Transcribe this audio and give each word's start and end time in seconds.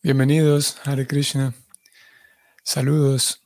Bienvenidos, 0.00 0.78
Hare 0.84 1.08
Krishna. 1.08 1.54
Saludos. 2.62 3.42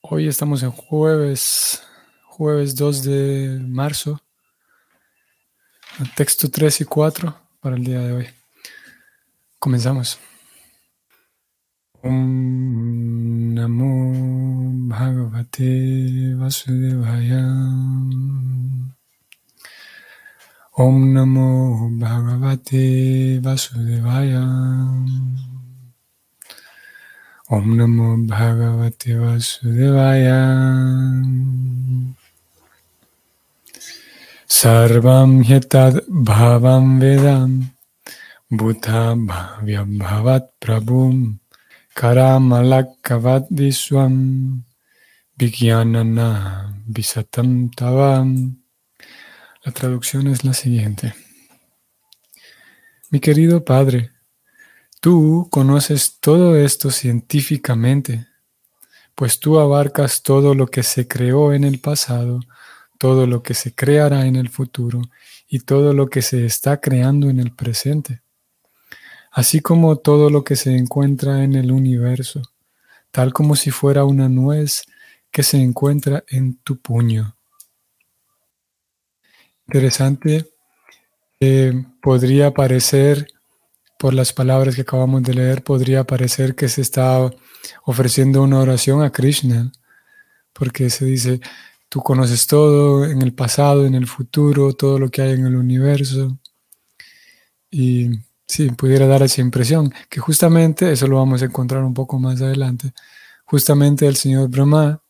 Hoy 0.00 0.28
estamos 0.28 0.62
en 0.62 0.70
jueves, 0.70 1.82
jueves 2.24 2.76
2 2.76 3.02
de 3.02 3.58
marzo. 3.66 4.22
Texto 6.14 6.48
3 6.48 6.82
y 6.82 6.84
4 6.84 7.36
para 7.60 7.74
el 7.74 7.82
día 7.82 7.98
de 7.98 8.12
hoy. 8.12 8.28
Comenzamos. 9.58 10.20
Om 12.02 13.54
Namo 13.54 14.70
Bhagavate 14.86 16.36
Vasudevaya. 16.36 17.42
ओम 20.82 20.96
नमो 21.14 21.48
भगवते 22.02 22.84
वासुदेवाय 23.44 24.32
ओम 27.54 27.66
नमो 27.78 28.08
भगवते 28.30 29.12
वासुदेवाय 29.18 30.26
सर्वं 34.58 35.30
हि 35.48 35.58
तद्भावं 35.72 36.86
वेदां 37.02 37.50
बुधा 38.58 39.02
भाव्यभवत्प्रभुं 39.28 41.14
करामलकवद्विश्वं 42.00 43.04
विज्ञानना 45.38 46.28
विशतं 46.96 47.50
तवम् 47.78 48.34
la 49.64 49.72
traducción 49.72 50.26
es 50.26 50.44
la 50.44 50.54
siguiente. 50.54 51.14
Mi 53.10 53.20
querido 53.20 53.64
Padre, 53.64 54.10
tú 55.00 55.48
conoces 55.50 56.18
todo 56.20 56.56
esto 56.56 56.90
científicamente, 56.90 58.26
pues 59.14 59.38
tú 59.38 59.60
abarcas 59.60 60.22
todo 60.22 60.54
lo 60.54 60.66
que 60.66 60.82
se 60.82 61.06
creó 61.06 61.52
en 61.52 61.64
el 61.64 61.78
pasado, 61.78 62.40
todo 62.98 63.26
lo 63.26 63.42
que 63.42 63.54
se 63.54 63.74
creará 63.74 64.26
en 64.26 64.36
el 64.36 64.48
futuro 64.48 65.02
y 65.46 65.60
todo 65.60 65.92
lo 65.92 66.08
que 66.08 66.22
se 66.22 66.44
está 66.44 66.80
creando 66.80 67.28
en 67.30 67.38
el 67.38 67.52
presente, 67.54 68.22
así 69.30 69.60
como 69.60 69.96
todo 69.96 70.30
lo 70.30 70.42
que 70.42 70.56
se 70.56 70.74
encuentra 70.76 71.44
en 71.44 71.54
el 71.54 71.70
universo, 71.70 72.42
tal 73.10 73.32
como 73.32 73.54
si 73.54 73.70
fuera 73.70 74.04
una 74.04 74.28
nuez 74.28 74.82
que 75.30 75.42
se 75.42 75.58
encuentra 75.58 76.24
en 76.28 76.56
tu 76.56 76.80
puño. 76.80 77.36
Interesante. 79.72 80.52
podría 82.02 82.52
parecer, 82.52 83.26
por 83.98 84.12
las 84.12 84.34
palabras 84.34 84.74
que 84.74 84.82
acabamos 84.82 85.22
de 85.22 85.32
leer, 85.32 85.64
podría 85.64 86.04
parecer 86.04 86.54
que 86.54 86.68
se 86.68 86.82
está 86.82 87.30
ofreciendo 87.84 88.42
una 88.42 88.58
oración 88.60 89.02
a 89.02 89.10
Krishna, 89.10 89.72
porque 90.52 90.90
se 90.90 91.06
dice, 91.06 91.40
tú 91.88 92.02
conoces 92.02 92.46
todo 92.46 93.06
en 93.06 93.22
el 93.22 93.32
pasado, 93.32 93.86
en 93.86 93.94
el 93.94 94.06
futuro, 94.06 94.74
todo 94.74 94.98
lo 94.98 95.10
que 95.10 95.22
hay 95.22 95.32
en 95.32 95.46
el 95.46 95.56
universo. 95.56 96.38
Y 97.70 98.10
sí, 98.46 98.68
pudiera 98.72 99.06
dar 99.06 99.22
esa 99.22 99.40
impresión, 99.40 99.90
que 100.10 100.20
justamente, 100.20 100.92
eso 100.92 101.06
lo 101.06 101.16
vamos 101.16 101.40
a 101.40 101.46
encontrar 101.46 101.82
un 101.82 101.94
poco 101.94 102.18
más 102.18 102.42
adelante, 102.42 102.92
justamente 103.46 104.06
el 104.06 104.16
señor 104.16 104.50
Brahma 104.50 105.01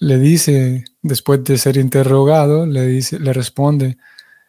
le 0.00 0.18
dice, 0.18 0.84
después 1.02 1.44
de 1.44 1.58
ser 1.58 1.76
interrogado, 1.76 2.66
le, 2.66 2.86
dice, 2.86 3.20
le 3.20 3.32
responde 3.32 3.98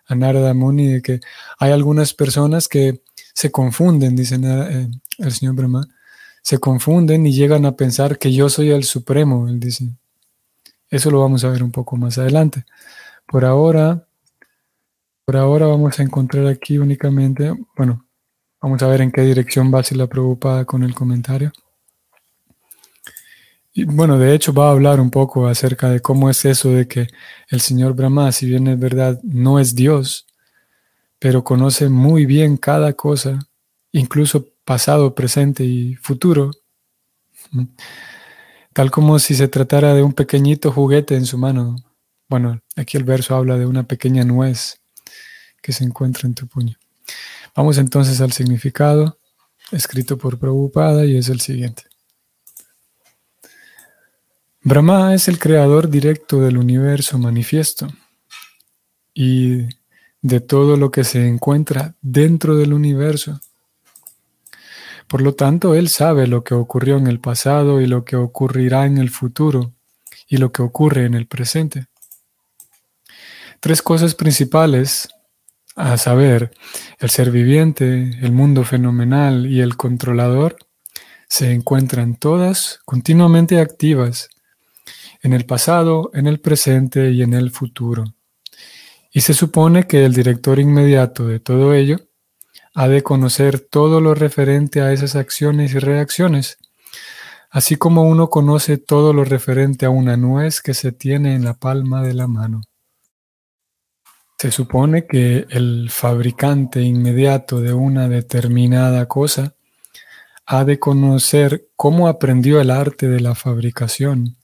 a 0.08 0.16
Narada 0.16 0.54
Muni 0.54 0.88
de 0.88 1.02
que 1.02 1.20
hay 1.60 1.72
algunas 1.72 2.14
personas 2.14 2.68
que 2.68 3.04
se 3.34 3.52
confunden, 3.52 4.16
dice 4.16 4.40
eh, 4.42 4.88
el 5.20 5.32
señor 5.32 5.56
Brahma, 5.56 5.88
se 6.42 6.58
confunden 6.58 7.28
y 7.28 7.34
llegan 7.34 7.66
a 7.66 7.76
pensar 7.76 8.18
que 8.18 8.32
yo 8.32 8.50
soy 8.50 8.72
el 8.72 8.84
supremo, 8.86 9.48
él 9.48 9.60
dice. 9.60 9.90
Eso 10.90 11.12
lo 11.12 11.20
vamos 11.20 11.44
a 11.44 11.50
ver 11.50 11.64
un 11.64 11.72
poco 11.72 11.96
más 11.98 12.18
adelante. 12.18 12.66
Por 13.28 13.46
ahora, 13.46 14.08
por 15.26 15.38
ahora 15.38 15.68
vamos 15.68 16.00
a 16.00 16.04
encontrar 16.04 16.48
aquí 16.48 16.78
únicamente, 16.78 17.54
bueno, 17.78 18.06
vamos 18.62 18.82
a 18.84 18.88
ver 18.88 19.02
en 19.02 19.12
qué 19.12 19.22
dirección 19.22 19.74
va 19.74 19.80
a 19.80 19.84
ser 19.84 19.98
la 19.98 20.08
preocupada 20.08 20.66
con 20.66 20.84
el 20.84 20.96
comentario. 20.96 21.52
Bueno, 23.74 24.18
de 24.18 24.36
hecho 24.36 24.52
va 24.54 24.68
a 24.68 24.72
hablar 24.72 25.00
un 25.00 25.10
poco 25.10 25.48
acerca 25.48 25.90
de 25.90 26.02
cómo 26.02 26.30
es 26.30 26.44
eso 26.44 26.72
de 26.72 26.90
que 26.90 27.08
el 27.50 27.62
señor 27.62 27.94
Brahma, 27.94 28.32
si 28.34 28.46
bien 28.46 28.68
es 28.68 28.78
verdad, 28.78 29.20
no 29.24 29.60
es 29.60 29.76
Dios, 29.76 30.28
pero 31.20 31.44
conoce 31.46 31.88
muy 31.88 32.26
bien 32.26 32.58
cada 32.58 32.94
cosa, 32.94 33.48
incluso 33.94 34.50
pasado, 34.66 35.16
presente 35.16 35.64
y 35.64 35.96
futuro, 35.96 36.52
tal 38.74 38.92
como 38.92 39.20
si 39.20 39.36
se 39.36 39.48
tratara 39.48 39.94
de 39.94 40.04
un 40.04 40.14
pequeñito 40.14 40.72
juguete 40.72 41.16
en 41.16 41.26
su 41.26 41.38
mano. 41.38 41.78
Bueno, 42.28 42.60
aquí 42.76 42.98
el 42.98 43.06
verso 43.06 43.36
habla 43.36 43.58
de 43.58 43.66
una 43.66 43.84
pequeña 43.84 44.26
nuez 44.26 44.82
que 45.62 45.72
se 45.72 45.86
encuentra 45.86 46.28
en 46.28 46.34
tu 46.36 46.46
puño. 46.46 46.76
Vamos 47.56 47.78
entonces 47.78 48.20
al 48.20 48.34
significado, 48.34 49.18
escrito 49.72 50.18
por 50.18 50.40
Prabhupada, 50.40 51.06
y 51.06 51.16
es 51.16 51.30
el 51.30 51.40
siguiente. 51.40 51.91
Brahma 54.64 55.16
es 55.16 55.28
el 55.28 55.40
creador 55.40 55.90
directo 55.90 56.40
del 56.40 56.56
universo 56.56 57.18
manifiesto 57.18 57.88
y 59.12 59.66
de 60.22 60.40
todo 60.40 60.78
lo 60.78 60.92
que 60.92 61.04
se 61.04 61.28
encuentra 61.28 61.96
dentro 62.00 62.56
del 62.56 62.72
universo. 62.74 63.40
Por 65.08 65.24
lo 65.24 65.34
tanto, 65.34 65.74
Él 65.74 65.90
sabe 65.90 66.28
lo 66.28 66.44
que 66.44 66.54
ocurrió 66.54 66.98
en 66.98 67.08
el 67.08 67.20
pasado 67.20 67.82
y 67.82 67.88
lo 67.88 68.06
que 68.06 68.16
ocurrirá 68.16 68.86
en 68.86 69.00
el 69.00 69.10
futuro 69.10 69.74
y 70.28 70.38
lo 70.38 70.52
que 70.52 70.62
ocurre 70.62 71.06
en 71.06 71.16
el 71.16 71.26
presente. 71.26 71.88
Tres 73.62 73.82
cosas 73.82 74.14
principales, 74.14 75.10
a 75.76 75.98
saber, 75.98 76.52
el 77.00 77.10
ser 77.10 77.32
viviente, 77.32 78.12
el 78.22 78.32
mundo 78.32 78.64
fenomenal 78.64 79.48
y 79.48 79.62
el 79.62 79.76
controlador, 79.76 80.56
se 81.28 81.52
encuentran 81.52 82.16
todas 82.16 82.80
continuamente 82.86 83.60
activas 83.60 84.30
en 85.22 85.34
el 85.34 85.46
pasado, 85.46 86.12
en 86.14 86.28
el 86.28 86.40
presente 86.40 87.12
y 87.12 87.22
en 87.22 87.34
el 87.34 87.52
futuro. 87.52 88.04
Y 89.12 89.22
se 89.22 89.34
supone 89.34 89.88
que 89.88 90.06
el 90.06 90.14
director 90.14 90.60
inmediato 90.60 91.28
de 91.28 91.40
todo 91.40 91.74
ello 91.74 91.98
ha 92.74 92.88
de 92.88 93.04
conocer 93.04 93.60
todo 93.60 94.00
lo 94.00 94.16
referente 94.16 94.82
a 94.82 94.94
esas 94.94 95.16
acciones 95.16 95.74
y 95.74 95.80
reacciones, 95.80 96.58
así 97.50 97.76
como 97.76 98.04
uno 98.04 98.30
conoce 98.30 98.78
todo 98.78 99.14
lo 99.14 99.26
referente 99.26 99.86
a 99.86 99.90
una 99.90 100.16
nuez 100.16 100.62
que 100.62 100.74
se 100.74 100.94
tiene 100.94 101.36
en 101.36 101.44
la 101.44 101.54
palma 101.54 102.02
de 102.02 102.14
la 102.14 102.28
mano. 102.28 102.62
Se 104.38 104.50
supone 104.52 105.06
que 105.06 105.46
el 105.50 105.90
fabricante 105.92 106.82
inmediato 106.82 107.60
de 107.60 107.74
una 107.74 108.08
determinada 108.08 109.08
cosa 109.08 109.54
ha 110.48 110.64
de 110.64 110.80
conocer 110.80 111.68
cómo 111.76 112.08
aprendió 112.08 112.60
el 112.60 112.72
arte 112.72 113.08
de 113.08 113.20
la 113.20 113.36
fabricación 113.36 114.38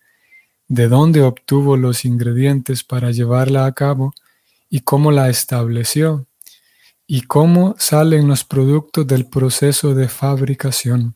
de 0.68 0.88
dónde 0.88 1.22
obtuvo 1.22 1.78
los 1.78 2.06
ingredientes 2.06 2.84
para 2.84 3.12
llevarla 3.12 3.66
a 3.66 3.72
cabo 3.74 4.14
y 4.70 4.82
cómo 4.82 5.12
la 5.12 5.30
estableció 5.30 6.28
y 7.06 7.22
cómo 7.22 7.76
salen 7.80 8.28
los 8.28 8.44
productos 8.44 9.08
del 9.08 9.28
proceso 9.28 9.96
de 9.96 10.10
fabricación. 10.10 11.16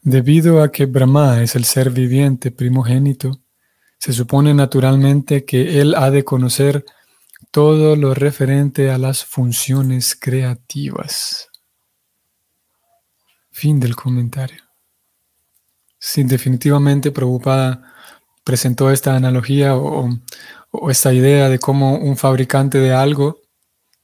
Debido 0.00 0.62
a 0.62 0.70
que 0.70 0.86
Brahma 0.86 1.42
es 1.42 1.56
el 1.56 1.64
ser 1.64 1.90
viviente 1.90 2.52
primogénito, 2.52 3.40
se 3.98 4.12
supone 4.12 4.54
naturalmente 4.54 5.44
que 5.44 5.80
él 5.80 5.96
ha 5.96 6.10
de 6.10 6.24
conocer 6.24 6.84
todo 7.50 7.96
lo 7.96 8.14
referente 8.14 8.90
a 8.90 8.98
las 8.98 9.24
funciones 9.24 10.14
creativas. 10.14 11.48
Fin 13.50 13.80
del 13.80 13.96
comentario. 13.96 14.67
Sí, 15.98 16.22
definitivamente 16.22 17.10
Prabhupada 17.10 17.82
presentó 18.44 18.90
esta 18.90 19.14
analogía 19.16 19.76
o, 19.76 20.08
esta 20.90 21.12
idea 21.12 21.48
de 21.48 21.58
cómo 21.58 21.98
un 21.98 22.16
fabricante 22.16 22.78
de 22.78 22.92
algo, 22.92 23.40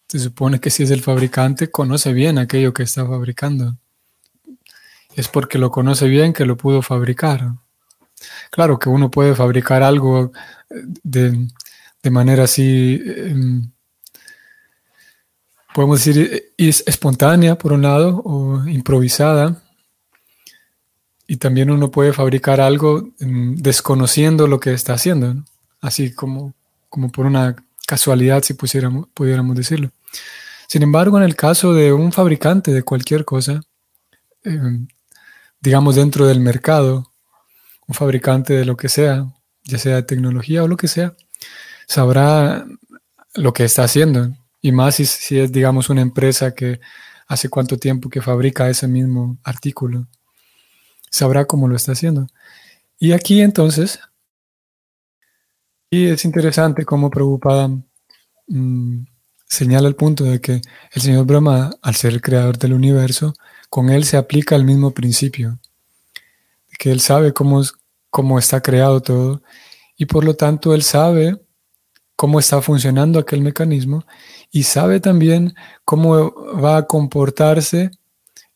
se 0.09 0.19
supone 0.19 0.61
que 0.61 0.71
si 0.71 0.83
es 0.83 0.91
el 0.91 1.03
fabricante, 1.03 1.71
conoce 1.71 2.13
bien 2.13 2.39
aquello 2.39 2.75
que 2.75 2.83
está 2.83 3.07
fabricando. 3.07 3.77
Es 5.15 5.29
porque 5.29 5.59
lo 5.59 5.71
conoce 5.71 6.09
bien 6.09 6.33
que 6.33 6.45
lo 6.45 6.57
pudo 6.57 6.83
fabricar. 6.83 7.53
Claro 8.51 8.79
que 8.79 8.89
uno 8.89 9.11
puede 9.11 9.35
fabricar 9.35 9.83
algo 9.83 10.33
eh, 10.71 10.83
de, 11.03 11.49
de 12.03 12.11
manera 12.11 12.45
así, 12.45 13.01
em, 13.03 13.71
podemos 15.75 16.05
decir, 16.05 16.53
espontánea 16.59 17.57
por 17.57 17.73
un 17.73 17.83
lado 17.83 18.21
o 18.25 18.67
improvisada, 18.69 19.64
y 21.27 21.37
también 21.37 21.71
uno 21.71 21.91
puede 21.91 22.13
fabricar 22.13 22.61
algo 22.61 23.11
mm, 23.21 23.57
desconociendo 23.57 24.47
lo 24.47 24.61
que 24.61 24.73
está 24.73 24.95
haciendo, 24.95 25.43
así 25.81 26.13
como, 26.13 26.55
como 26.89 27.11
por 27.11 27.27
una 27.27 27.57
casualidad, 27.87 28.43
si 28.43 28.55
pusiéramos, 28.55 29.09
pudiéramos 29.15 29.57
decirlo. 29.57 29.91
Sin 30.69 30.83
embargo, 30.83 31.19
en 31.19 31.25
el 31.25 31.37
caso 31.37 31.75
de 31.75 31.93
un 31.93 32.13
fabricante 32.13 32.73
de 32.73 32.83
cualquier 32.83 33.25
cosa, 33.25 33.61
em, 34.43 34.89
digamos 35.61 35.97
dentro 35.97 36.27
del 36.27 36.41
mercado, 36.41 37.11
un 37.87 37.95
fabricante 37.95 38.55
de 38.55 38.65
lo 38.65 38.77
que 38.77 38.89
sea, 38.89 39.27
ya 39.65 39.79
sea 39.79 39.97
de 39.97 40.03
tecnología 40.03 40.63
o 40.63 40.69
lo 40.69 40.77
que 40.77 40.89
sea, 40.89 41.15
sabrá 41.87 42.67
lo 43.35 43.53
que 43.53 43.65
está 43.65 43.85
haciendo. 43.85 44.35
Y 44.61 44.73
más 44.73 44.97
si, 44.97 45.07
si 45.07 45.39
es, 45.39 45.53
digamos, 45.53 45.91
una 45.91 46.01
empresa 46.01 46.55
que 46.55 46.81
hace 47.27 47.49
cuánto 47.49 47.79
tiempo 47.79 48.09
que 48.09 48.23
fabrica 48.23 48.69
ese 48.69 48.89
mismo 48.89 49.39
artículo. 49.45 50.07
Sabrá 51.15 51.45
cómo 51.45 51.69
lo 51.69 51.77
está 51.77 51.93
haciendo. 51.93 52.27
Y 52.99 53.13
aquí 53.13 53.41
entonces, 53.41 54.01
y 55.89 56.07
es 56.07 56.25
interesante 56.25 56.85
cómo 56.85 57.09
preocupada 57.09 57.71
mm, 58.49 59.05
señala 59.47 59.87
el 59.87 59.95
punto 59.95 60.25
de 60.25 60.41
que 60.41 60.61
el 60.91 61.03
señor 61.03 61.25
Brahma, 61.25 61.71
al 61.83 61.95
ser 61.95 62.15
el 62.15 62.21
creador 62.21 62.59
del 62.59 62.73
universo, 62.73 63.33
con 63.71 63.91
él 63.91 64.03
se 64.05 64.17
aplica 64.17 64.57
el 64.57 64.65
mismo 64.65 64.91
principio, 64.91 65.61
que 66.81 66.91
él 66.91 66.99
sabe 66.99 67.33
cómo, 67.33 67.63
cómo 68.11 68.37
está 68.37 68.61
creado 68.61 69.01
todo 69.01 69.41
y 69.97 70.07
por 70.07 70.25
lo 70.25 70.35
tanto 70.35 70.75
él 70.75 70.83
sabe 70.83 71.41
cómo 72.17 72.41
está 72.41 72.61
funcionando 72.61 73.21
aquel 73.21 73.41
mecanismo 73.41 74.05
y 74.51 74.65
sabe 74.65 74.99
también 74.99 75.55
cómo 75.85 76.35
va 76.61 76.79
a 76.79 76.87
comportarse 76.89 77.93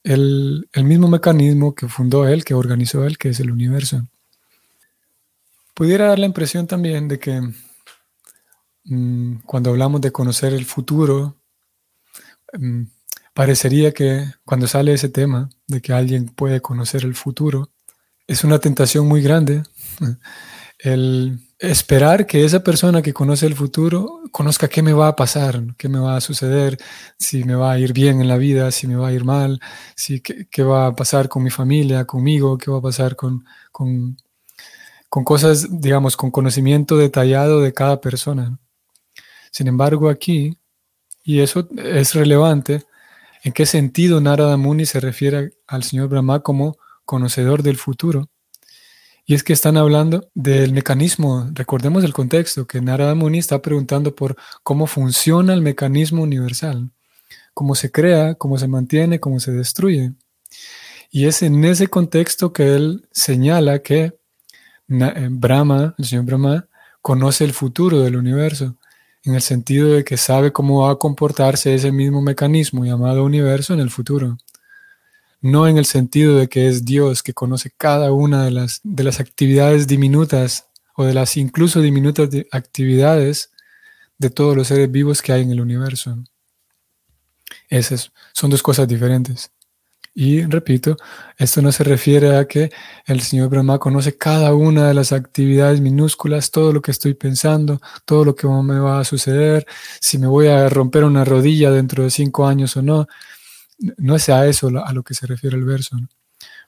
el, 0.03 0.69
mismo 0.85 1.09
mecanismo 1.09 1.75
que 1.75 1.89
fundó 1.89 2.27
él, 2.27 2.45
que 2.45 2.55
organizó 2.55 3.05
él, 3.05 3.19
que 3.19 3.31
es 3.31 3.41
el 3.41 3.51
universo. 3.51 4.07
Pudiera 5.75 6.07
dar 6.09 6.19
la 6.19 6.27
impresión 6.27 6.67
también 6.67 7.09
de 7.09 7.19
que 7.19 7.41
mm, 8.85 9.41
cuando 9.47 9.71
hablamos 9.71 10.01
de 10.01 10.13
conocer 10.13 10.53
el 10.53 10.65
futuro, 10.65 11.37
mm, 12.53 12.83
parecería 13.35 13.93
que 13.93 14.25
cuando 14.45 14.67
sale 14.67 14.93
ese 14.93 15.09
tema 15.09 15.49
de 15.67 15.81
que 15.81 15.93
alguien 15.93 16.27
puede 16.27 16.61
conocer 16.61 17.05
el 17.05 17.15
futuro, 17.15 17.71
es 18.27 18.45
una 18.45 18.59
tentación 18.59 19.07
muy 19.07 19.23
grande 19.23 19.63
el 20.79 21.48
esperar 21.59 22.27
que 22.27 22.45
esa 22.45 22.63
persona 22.63 23.03
que 23.03 23.13
conoce 23.13 23.47
el 23.47 23.55
futuro 23.55 24.23
conozca 24.31 24.69
qué 24.69 24.83
me 24.83 24.93
va 24.93 25.09
a 25.09 25.17
pasar, 25.17 25.63
qué 25.77 25.89
me 25.89 25.99
va 25.99 26.17
a 26.17 26.21
suceder, 26.21 26.79
si 27.19 27.45
me 27.45 27.57
va 27.57 27.73
a 27.73 27.79
ir 27.79 27.93
bien 27.93 28.21
en 28.21 28.29
la 28.29 28.37
vida, 28.37 28.71
si 28.71 28.87
me 28.87 28.97
va 28.97 29.09
a 29.09 29.13
ir 29.13 29.25
mal, 29.25 29.61
si, 29.97 30.21
qué, 30.21 30.63
va 30.63 30.87
a 30.87 30.95
pasar 30.95 31.29
con 31.29 31.43
mi 31.43 31.51
familia, 31.51 32.05
conmigo, 32.05 32.57
qué 32.59 32.71
va 32.71 32.79
a 32.79 32.83
pasar 32.83 33.17
con, 33.17 33.45
con, 33.73 34.17
cosas, 35.25 35.81
digamos, 35.81 36.17
con 36.17 36.31
conocimiento 36.31 36.97
detallado 36.97 37.61
de 37.61 37.73
cada 37.75 38.01
persona. 38.01 38.59
Sin 39.51 39.67
embargo, 39.67 40.09
aquí, 40.09 40.59
y 41.25 41.41
eso 41.41 41.69
es 41.77 42.15
relevante, 42.15 42.85
¿en 43.43 43.53
qué 43.53 43.67
sentido 43.67 44.21
Narada 44.21 44.57
Muni 44.57 44.87
se 44.87 45.01
refiere 45.01 45.55
al 45.67 45.83
señor 45.83 46.09
Brahma 46.09 46.41
como 46.41 46.77
conocedor 47.05 47.63
del 47.63 47.79
futuro? 47.79 48.29
Y 49.31 49.35
es 49.35 49.45
que 49.45 49.53
están 49.53 49.77
hablando 49.77 50.31
del 50.33 50.73
mecanismo, 50.73 51.51
recordemos 51.53 52.03
el 52.03 52.15
contexto, 52.15 52.67
que 52.67 52.81
Narada 52.81 53.15
Muni 53.15 53.37
está 53.37 53.61
preguntando 53.61 54.15
por 54.15 54.37
cómo 54.63 54.87
funciona 54.87 55.53
el 55.53 55.61
mecanismo 55.61 56.23
universal, 56.23 56.91
cómo 57.53 57.75
se 57.75 57.93
crea, 57.93 58.37
cómo 58.37 58.57
se 58.57 58.69
mantiene, 58.69 59.21
cómo 59.21 59.39
se 59.39 59.53
destruye. 59.53 60.15
Y 61.11 61.27
es 61.27 61.43
en 61.43 61.63
ese 61.67 61.89
contexto 61.89 62.55
que 62.55 62.75
él 62.75 63.07
señala 63.13 63.81
que 63.81 64.19
eh, 64.89 65.29
Brahma, 65.31 65.95
el 65.99 66.07
señor 66.07 66.25
Brahma, 66.25 66.67
conoce 67.03 67.45
el 67.45 67.53
futuro 67.53 68.01
del 68.01 68.17
universo, 68.17 68.77
en 69.25 69.35
el 69.35 69.43
sentido 69.43 69.93
de 69.93 70.05
que 70.05 70.17
sabe 70.17 70.53
cómo 70.53 70.85
va 70.85 70.93
a 70.93 70.97
comportarse 70.97 71.75
ese 71.75 71.93
mismo 71.93 72.23
mecanismo 72.23 72.87
llamado 72.87 73.25
universo 73.25 73.75
en 73.75 73.81
el 73.81 73.91
futuro 73.91 74.39
no 75.41 75.69
en 75.69 75.79
el 75.79 75.85
sentido 75.85 76.37
de 76.37 76.49
que 76.49 76.69
es 76.69 76.85
Dios 76.85 77.23
que 77.23 77.35
conoce 77.35 77.71
cada 77.77 78.13
una 78.13 78.45
de 78.45 78.51
las, 78.51 78.81
de 78.83 79.05
las 79.05 79.21
actividades 79.21 79.87
diminutas 79.87 80.67
o 80.95 81.05
de 81.05 81.15
las 81.15 81.37
incluso 81.37 81.81
diminutas 81.81 82.29
actividades 82.51 83.51
de 84.19 84.31
todos 84.31 84.57
los 84.57 84.67
seres 84.67 84.91
vivos 84.91 85.23
que 85.23 85.33
hay 85.33 85.43
en 85.43 85.53
el 85.53 85.61
universo. 85.61 86.19
Esas 87.69 88.13
son 88.33 88.51
dos 88.51 88.63
cosas 88.63 88.89
diferentes. 88.89 89.51
Y 90.21 90.43
repito, 90.43 90.97
esto 91.37 91.63
no 91.63 91.71
se 91.71 91.85
refiere 91.85 92.37
a 92.37 92.49
que 92.49 92.73
el 93.07 93.21
Señor 93.21 93.51
Brahma 93.51 93.79
conoce 93.79 94.17
cada 94.17 94.53
una 94.53 94.89
de 94.89 94.95
las 94.95 95.13
actividades 95.13 95.81
minúsculas, 95.81 96.51
todo 96.51 96.73
lo 96.73 96.83
que 96.83 96.91
estoy 96.91 97.15
pensando, 97.15 97.81
todo 98.05 98.25
lo 98.25 98.35
que 98.35 98.49
me 98.49 98.81
va 98.81 98.99
a 98.99 99.05
suceder, 99.05 99.65
si 100.01 100.19
me 100.19 100.27
voy 100.27 100.49
a 100.49 100.69
romper 100.69 101.05
una 101.05 101.25
rodilla 101.25 101.71
dentro 101.71 102.03
de 102.03 102.11
cinco 102.11 102.49
años 102.49 102.77
o 102.77 102.83
no 102.83 103.07
no 103.79 104.17
es 104.17 104.29
a 104.29 104.47
eso 104.47 104.69
a 104.85 104.93
lo 104.93 105.03
que 105.03 105.15
se 105.15 105.27
refiere 105.27 105.57
el 105.57 105.65
verso, 105.65 105.97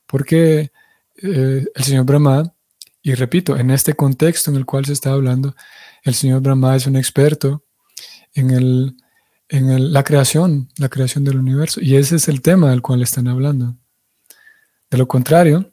porque 0.06 0.72
eh, 1.16 1.66
el 1.74 1.84
señor 1.84 2.04
Brahma, 2.04 2.54
y 3.02 3.14
repito, 3.14 3.56
en 3.56 3.70
este 3.70 3.94
contexto 3.94 4.50
en 4.50 4.56
el 4.56 4.66
cual 4.66 4.84
se 4.84 4.92
está 4.92 5.12
hablando, 5.12 5.54
el 6.02 6.14
señor 6.14 6.40
Brahma 6.42 6.76
es 6.76 6.86
un 6.86 6.96
experto 6.96 7.64
en, 8.34 8.50
el, 8.50 8.96
en 9.48 9.92
la 9.92 10.04
creación, 10.04 10.68
la 10.76 10.88
creación 10.88 11.24
del 11.24 11.38
universo, 11.38 11.80
y 11.80 11.96
ese 11.96 12.16
es 12.16 12.28
el 12.28 12.40
tema 12.42 12.70
del 12.70 12.82
cual 12.82 13.02
están 13.02 13.28
hablando. 13.28 13.76
De 14.90 14.98
lo 14.98 15.06
contrario, 15.06 15.72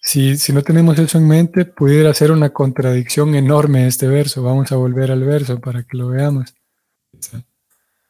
si, 0.00 0.36
si, 0.36 0.52
no 0.52 0.62
tenemos 0.62 0.98
eso 0.98 1.16
en 1.16 1.26
mente, 1.26 1.64
pudiera 1.64 2.12
ser 2.12 2.30
una 2.30 2.50
contradicción 2.50 3.34
enorme 3.34 3.86
este 3.86 4.06
verso. 4.06 4.42
Vamos 4.42 4.70
a 4.70 4.76
volver 4.76 5.10
al 5.10 5.24
verso 5.24 5.60
para 5.60 5.82
que 5.82 5.96
lo 5.96 6.08
veamos. 6.08 6.54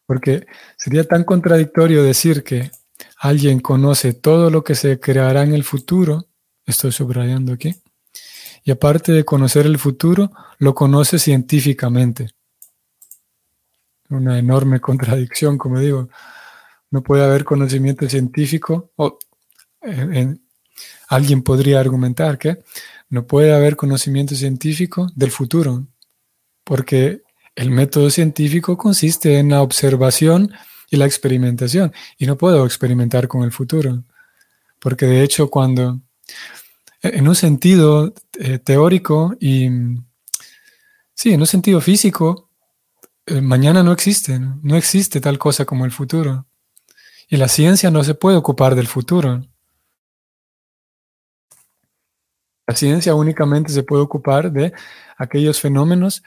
Porque 0.07 0.47
sería 0.77 1.05
tan 1.05 1.25
contradictorio 1.25 2.03
decir 2.03 2.45
que 2.45 2.71
alguien 3.19 3.61
conoce 3.61 4.13
todo 4.13 4.51
lo 4.51 4.63
que 4.63 4.75
se 4.75 5.01
creará 5.01 5.43
en 5.43 5.55
el 5.55 5.65
futuro, 5.65 6.27
estoy 6.67 6.93
subrayando 6.93 7.53
aquí, 7.53 7.75
y 8.65 8.71
aparte 8.71 9.13
de 9.13 9.25
conocer 9.25 9.67
el 9.67 9.79
futuro, 9.79 10.31
lo 10.59 10.75
conoce 10.75 11.19
científicamente. 11.19 12.31
Una 14.09 14.39
enorme 14.39 14.81
contradicción, 14.81 15.59
como 15.59 15.81
digo. 15.81 16.09
No 16.91 17.03
puede 17.03 17.25
haber 17.25 17.45
conocimiento 17.45 18.09
científico, 18.09 18.93
o 18.97 19.19
alguien 21.09 21.43
podría 21.43 21.81
argumentar 21.81 22.39
que 22.39 22.63
no 23.11 23.27
puede 23.27 23.53
haber 23.53 23.77
conocimiento 23.77 24.35
científico 24.35 25.11
del 25.15 25.31
futuro, 25.31 25.87
porque 26.63 27.24
el 27.57 27.71
método 27.71 28.11
científico 28.11 28.77
consiste 28.77 29.39
en 29.39 29.51
la 29.51 29.63
observación 29.63 30.53
y 30.91 30.97
la 30.97 31.07
experimentación, 31.07 31.93
y 32.19 32.27
no 32.27 32.37
puedo 32.37 32.65
experimentar 32.65 33.29
con 33.29 33.43
el 33.43 33.53
futuro, 33.53 34.05
porque 34.79 35.07
de 35.07 35.23
hecho 35.23 35.49
cuando, 35.51 36.01
en 37.03 37.29
un 37.29 37.35
sentido 37.35 38.13
eh, 38.39 38.59
teórico 38.59 39.35
y, 39.41 39.69
sí, 41.15 41.33
en 41.33 41.41
un 41.41 41.47
sentido 41.47 41.81
físico, 41.81 42.51
eh, 43.27 43.41
mañana 43.41 43.83
no 43.83 43.93
existe, 43.93 44.39
¿no? 44.39 44.77
existe 44.77 45.21
tal 45.21 45.39
cosa 45.39 45.65
como 45.65 45.85
el 45.85 45.91
futuro, 45.91 46.47
y 47.29 47.37
la 47.37 47.49
ciencia 47.49 47.91
no 47.91 48.05
se 48.05 48.15
puede 48.15 48.37
ocupar 48.37 48.75
del 48.75 48.87
futuro. 48.87 49.43
La 52.67 52.75
ciencia 52.75 53.15
únicamente 53.15 53.73
se 53.73 53.83
puede 53.83 54.03
ocupar 54.03 54.51
de 54.51 54.73
aquellos 55.17 55.61
fenómenos 55.61 56.23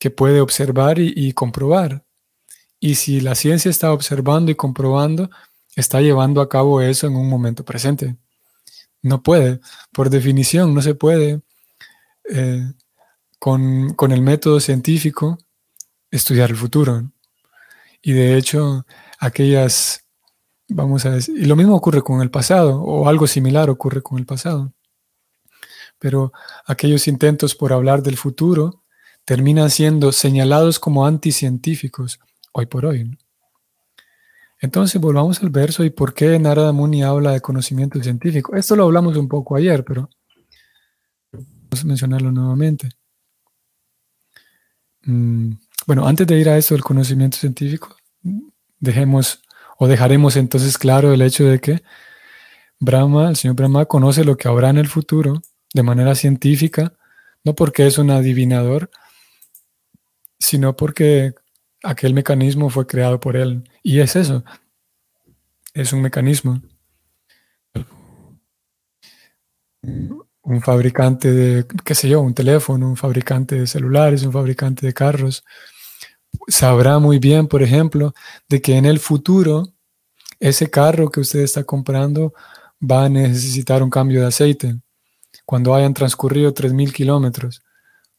que 0.00 0.10
puede 0.10 0.40
observar 0.40 0.98
y, 0.98 1.32
comprobar. 1.34 2.04
Y 2.80 2.94
si 2.94 3.20
la 3.20 3.34
ciencia 3.34 3.70
está 3.70 3.92
observando 3.92 4.50
y 4.50 4.54
comprobando, 4.54 5.30
está 5.76 6.00
llevando 6.00 6.40
a 6.40 6.48
cabo 6.48 6.80
eso 6.80 7.06
en 7.06 7.16
un 7.16 7.28
momento 7.28 7.66
presente. 7.66 8.16
No 9.02 9.22
puede, 9.22 9.60
por 9.92 10.08
definición, 10.08 10.74
no 10.74 10.80
se 10.80 10.94
puede 10.94 11.42
eh, 12.30 12.72
con, 13.38 13.94
el 14.10 14.22
método 14.22 14.58
científico 14.58 15.38
estudiar 16.10 16.48
el 16.48 16.56
futuro. 16.56 17.12
Y 18.00 18.12
de 18.12 18.38
hecho, 18.38 18.86
aquellas, 19.18 20.06
vamos 20.66 21.04
a 21.04 21.10
decir, 21.10 21.36
y 21.38 21.44
lo 21.44 21.56
mismo 21.56 21.76
ocurre 21.76 22.00
con 22.00 22.22
el 22.22 22.30
pasado, 22.30 22.80
o 22.80 23.06
algo 23.06 23.26
similar 23.26 23.68
ocurre 23.68 24.02
con 24.02 24.18
el 24.18 24.24
pasado. 24.24 24.72
Pero 25.98 26.32
aquellos 26.64 27.06
intentos 27.06 27.54
por 27.54 27.74
hablar 27.74 28.02
del 28.02 28.16
futuro 28.16 28.79
terminan 29.30 29.70
siendo 29.70 30.10
señalados 30.10 30.80
como 30.80 31.06
anticientíficos 31.06 32.18
hoy 32.50 32.66
por 32.66 32.84
hoy. 32.84 33.16
Entonces 34.58 35.00
volvamos 35.00 35.40
al 35.40 35.50
verso 35.50 35.84
y 35.84 35.90
por 35.90 36.14
qué 36.14 36.36
Narada 36.40 36.72
Muni 36.72 37.04
habla 37.04 37.30
de 37.30 37.40
conocimiento 37.40 38.02
científico. 38.02 38.56
Esto 38.56 38.74
lo 38.74 38.82
hablamos 38.82 39.16
un 39.16 39.28
poco 39.28 39.54
ayer, 39.54 39.84
pero 39.84 40.10
vamos 41.30 41.84
a 41.84 41.86
mencionarlo 41.86 42.32
nuevamente. 42.32 42.88
Mm, 45.04 45.52
bueno, 45.86 46.08
antes 46.08 46.26
de 46.26 46.36
ir 46.36 46.48
a 46.48 46.58
esto 46.58 46.74
del 46.74 46.82
conocimiento 46.82 47.36
científico, 47.36 47.94
dejemos 48.80 49.44
o 49.78 49.86
dejaremos 49.86 50.34
entonces 50.34 50.76
claro 50.76 51.12
el 51.12 51.22
hecho 51.22 51.44
de 51.44 51.60
que 51.60 51.84
Brahma, 52.80 53.28
el 53.28 53.36
señor 53.36 53.54
Brahma, 53.54 53.84
conoce 53.84 54.24
lo 54.24 54.36
que 54.36 54.48
habrá 54.48 54.70
en 54.70 54.78
el 54.78 54.88
futuro 54.88 55.40
de 55.72 55.84
manera 55.84 56.16
científica, 56.16 56.94
no 57.44 57.54
porque 57.54 57.86
es 57.86 57.96
un 57.96 58.10
adivinador, 58.10 58.90
sino 60.40 60.74
porque 60.74 61.34
aquel 61.84 62.14
mecanismo 62.14 62.70
fue 62.70 62.86
creado 62.86 63.20
por 63.20 63.36
él. 63.36 63.62
Y 63.82 64.00
es 64.00 64.16
eso, 64.16 64.42
es 65.74 65.92
un 65.92 66.02
mecanismo. 66.02 66.60
Un 70.42 70.60
fabricante 70.62 71.30
de, 71.30 71.66
qué 71.84 71.94
sé 71.94 72.08
yo, 72.08 72.20
un 72.20 72.34
teléfono, 72.34 72.88
un 72.88 72.96
fabricante 72.96 73.60
de 73.60 73.66
celulares, 73.66 74.24
un 74.24 74.32
fabricante 74.32 74.86
de 74.86 74.92
carros, 74.92 75.44
sabrá 76.48 76.98
muy 76.98 77.18
bien, 77.18 77.46
por 77.46 77.62
ejemplo, 77.62 78.14
de 78.48 78.60
que 78.60 78.76
en 78.76 78.86
el 78.86 78.98
futuro 78.98 79.72
ese 80.40 80.70
carro 80.70 81.10
que 81.10 81.20
usted 81.20 81.40
está 81.40 81.64
comprando 81.64 82.32
va 82.82 83.04
a 83.04 83.08
necesitar 83.08 83.82
un 83.82 83.90
cambio 83.90 84.22
de 84.22 84.28
aceite. 84.28 84.80
Cuando 85.44 85.74
hayan 85.74 85.94
transcurrido 85.94 86.54
3.000 86.54 86.92
kilómetros, 86.92 87.62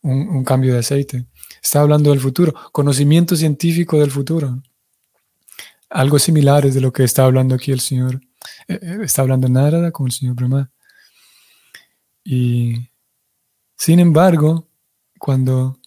un, 0.01 0.43
cambio 0.43 0.73
de 0.73 0.79
aceite. 0.79 1.25
Está 1.61 1.81
hablando 1.81 2.09
del 2.11 2.19
futuro, 2.19 2.53
conocimiento 2.71 3.35
científico 3.35 3.99
del 3.99 4.11
futuro. 4.11 4.61
Algo 5.89 6.19
similar 6.19 6.65
es 6.65 6.73
de 6.73 6.81
lo 6.81 6.91
que 6.91 7.03
está 7.03 7.25
hablando 7.25 7.55
aquí 7.55 7.71
el 7.71 7.79
Señor. 7.79 8.21
Eh, 8.67 8.79
eh, 8.81 8.97
está 9.03 9.21
hablando 9.21 9.47
nada 9.49 9.91
con 9.91 10.07
el 10.07 10.11
Señor 10.11 10.35
Brahma. 10.35 10.71
Y 12.23 12.89
sin 13.77 13.99
embargo, 13.99 14.67
cuando, 15.19 15.79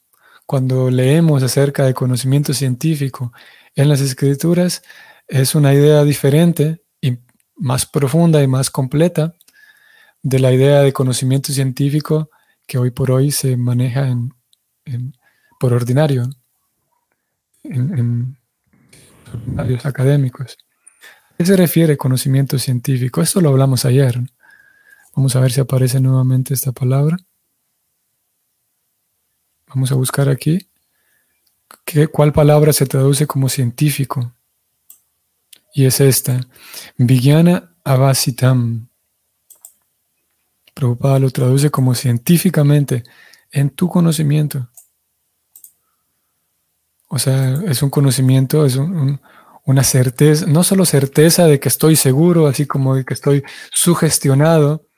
cuando 0.47 0.91
leemos 0.91 1.43
acerca 1.43 1.85
de 1.85 1.95
conocimiento 1.95 2.53
científico 2.53 3.33
en 3.75 3.89
las 3.89 4.01
escrituras, 4.01 4.83
es 5.27 5.55
una 5.55 5.73
idea 5.73 6.05
diferente 6.05 6.83
y 7.01 7.19
más 7.57 7.87
profunda 7.87 8.43
y 8.43 8.47
más 8.47 8.71
completa 8.71 9.35
de 10.23 10.39
la 10.39 10.53
idea 10.53 10.81
de 10.81 10.93
conocimiento 10.93 11.53
científico 11.53 12.31
que 12.67 12.79
hoy 12.79 12.91
por 12.91 13.11
hoy 13.11 13.31
se 13.31 13.57
maneja 13.57 14.09
en, 14.09 14.35
por 15.59 15.73
ordinario 15.73 16.29
en, 17.63 18.37
varios 19.47 19.85
académicos. 19.87 20.57
¿A 21.33 21.37
qué 21.39 21.47
se 21.47 21.57
refiere 21.57 21.97
conocimiento 21.97 22.59
científico? 22.59 23.21
Esto 23.21 23.41
lo 23.41 23.49
hablamos 23.49 23.85
ayer. 23.85 24.21
Vamos 25.17 25.35
a 25.37 25.41
ver 25.41 25.53
si 25.53 25.61
aparece 25.61 26.01
nuevamente 26.01 26.55
esta 26.55 26.73
palabra. 26.73 27.17
Vamos 29.69 29.91
a 29.91 29.97
buscar 29.97 30.29
aquí. 30.29 30.69
¿Qué, 31.85 32.07
¿Cuál 32.07 32.33
palabra 32.33 32.73
se 32.73 32.87
traduce 32.87 33.27
como 33.27 33.49
científico? 33.49 34.33
Y 35.73 35.87
es 35.87 36.01
esta. 36.01 36.41
Vijnana 36.97 37.75
avasitam. 37.83 38.89
Prabhupada 40.75 41.19
lo 41.21 41.31
traduce 41.31 41.71
como 41.71 41.95
científicamente 41.95 43.05
en 43.51 43.71
tu 43.71 43.89
conocimiento. 43.89 44.69
O 47.09 47.19
sea, 47.19 47.63
es 47.67 47.83
un 47.83 47.91
conocimiento, 47.91 48.67
es 48.67 48.77
una 48.77 49.85
certeza, 49.85 50.47
no 50.47 50.65
solo 50.65 50.85
certeza 50.85 51.47
de 51.47 51.61
que 51.61 51.69
estoy 51.69 51.95
seguro, 51.95 52.49
así 52.49 52.67
como 52.67 52.97
de 52.97 53.05
que 53.05 53.15
estoy 53.15 53.45
sugestionado, 53.73 54.89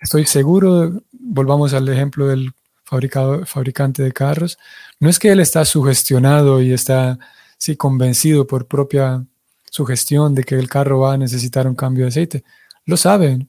estoy 0.00 0.26
seguro, 0.26 1.04
volvamos 1.12 1.72
al 1.72 1.88
ejemplo 1.88 2.26
del 2.26 2.52
fabricante 2.84 4.02
de 4.02 4.12
carros, 4.12 4.58
no 4.98 5.08
es 5.08 5.18
que 5.18 5.30
él 5.30 5.40
está 5.40 5.64
sugestionado 5.64 6.60
y 6.60 6.72
está 6.72 7.18
sí, 7.56 7.76
convencido 7.76 8.46
por 8.46 8.66
propia 8.66 9.24
sugestión 9.70 10.34
de 10.34 10.44
que 10.44 10.56
el 10.56 10.68
carro 10.68 11.00
va 11.00 11.14
a 11.14 11.18
necesitar 11.18 11.66
un 11.66 11.74
cambio 11.74 12.04
de 12.04 12.08
aceite, 12.08 12.44
lo 12.84 12.96
sabe, 12.96 13.46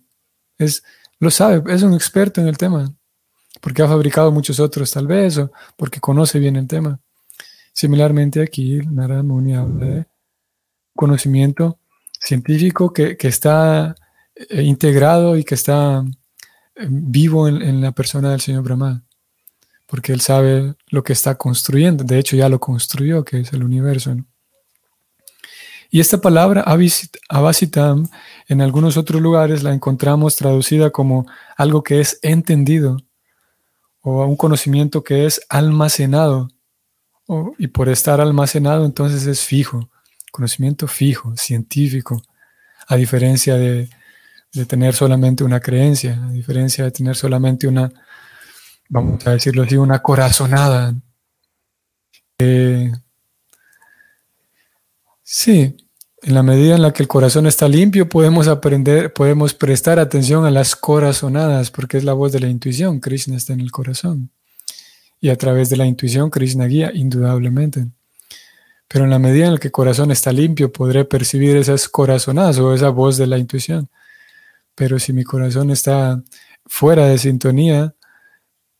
es 0.57 0.84
lo 1.19 1.31
sabe, 1.31 1.74
es 1.74 1.84
un 1.84 1.93
experto 1.93 2.41
en 2.41 2.48
el 2.48 2.57
tema, 2.57 2.93
porque 3.62 3.81
ha 3.81 3.88
fabricado 3.88 4.31
muchos 4.31 4.60
otros 4.60 4.91
tal 4.91 5.07
vez, 5.07 5.38
o 5.38 5.51
porque 5.77 6.00
conoce 6.00 6.39
bien 6.39 6.55
el 6.55 6.67
tema. 6.67 7.00
Similarmente 7.74 8.41
aquí, 8.41 8.79
Narada 8.89 9.24
Muni 9.24 9.55
habla 9.55 9.86
de 9.86 10.05
conocimiento 10.93 11.77
científico 12.19 12.91
que, 12.93 13.17
está 13.19 13.95
eh, 14.36 14.62
integrado 14.63 15.38
y 15.38 15.43
que 15.43 15.55
está 15.55 16.03
eh, 16.75 16.88
vivo 16.89 17.48
en, 17.48 17.81
la 17.81 17.91
persona 17.91 18.31
del 18.31 18.41
Señor 18.41 18.63
Brahma, 18.63 19.03
porque 19.86 20.13
él 20.13 20.22
sabe 20.22 20.75
lo 20.88 21.03
que 21.03 21.13
está 21.13 21.36
construyendo, 21.36 22.03
de 22.03 22.17
hecho 22.17 22.36
ya 22.36 22.50
lo 22.50 22.60
construyó, 22.60 23.24
que 23.24 23.41
es 23.41 23.53
el 23.53 23.63
universo. 23.63 24.15
Y 25.89 26.00
esta 26.00 26.20
palabra 26.20 26.65
avasitam 27.30 28.08
en 28.48 28.62
algunos 28.62 28.98
otros 28.98 29.22
lugares 29.22 29.63
la 29.63 29.74
encontramos 29.74 30.36
traducida 30.36 30.89
como 30.89 31.25
algo 31.58 31.84
que 31.84 32.00
es 32.00 32.20
entendido 32.22 32.98
o 34.01 34.25
un 34.25 34.36
conocimiento 34.36 35.04
que 35.04 35.25
es 35.25 35.42
almacenado. 35.50 36.50
y 37.58 37.68
por 37.68 37.89
estar 37.89 38.22
almacenado 38.22 38.86
entonces 38.86 39.25
es 39.25 39.42
fijo, 39.42 39.89
conocimiento 40.32 40.88
fijo, 40.88 41.36
científico, 41.36 42.22
a 42.88 42.96
diferencia 42.96 43.56
de, 43.56 43.89
tener 44.68 44.94
solamente 44.94 45.44
una 45.44 45.60
creencia, 45.60 46.24
a 46.24 46.32
diferencia 46.32 46.84
de 46.86 46.92
tener 46.92 47.15
solamente 47.15 47.68
una, 47.68 47.92
vamos 48.89 49.25
a 49.27 49.32
decirlo 49.32 49.63
así, 49.63 49.75
una 49.75 50.01
corazonada. 50.01 50.94
Eh, 52.38 52.92
Sí, 55.27 55.75
en 56.22 56.36
la 56.36 56.44
medida 56.44 56.75
en 56.75 56.84
la 56.84 56.94
que 56.94 57.01
el 57.01 57.08
corazón 57.08 57.48
está 57.48 57.67
limpio, 57.67 58.08
podemos 58.08 58.48
aprender, 58.48 59.12
podemos 59.12 59.55
prestar 59.55 59.98
atención 59.98 60.46
a 60.46 60.51
las 60.51 60.75
corazonadas, 60.75 61.72
porque 61.72 61.98
es 61.98 62.03
la 62.03 62.13
voz 62.13 62.32
de 62.32 62.39
la 62.39 62.48
intuición. 62.48 63.00
Krishna 63.00 63.36
está 63.36 63.53
en 63.53 63.62
el 63.62 63.72
corazón. 63.72 64.29
Y 65.20 65.29
a 65.29 65.36
través 65.36 65.70
de 65.70 65.77
la 65.77 65.88
intuición, 65.88 66.29
Krishna 66.29 66.65
guía, 66.67 66.91
indudablemente. 66.94 67.88
Pero 68.88 69.05
en 69.05 69.10
la 69.10 69.17
medida 69.17 69.48
en 69.48 69.53
la 69.53 69.58
que 69.58 69.70
el 69.70 69.72
corazón 69.72 70.12
está 70.12 70.32
limpio, 70.32 70.72
podré 70.72 71.05
percibir 71.05 71.58
esas 71.58 71.89
corazonadas 71.89 72.60
o 72.60 72.75
esa 72.75 72.89
voz 72.89 73.17
de 73.17 73.25
la 73.25 73.39
intuición. 73.39 73.89
Pero 74.75 75.00
si 75.00 75.12
mi 75.12 75.24
corazón 75.24 75.72
está 75.72 76.22
fuera 76.67 77.08
de 77.08 77.17
sintonía, 77.17 77.95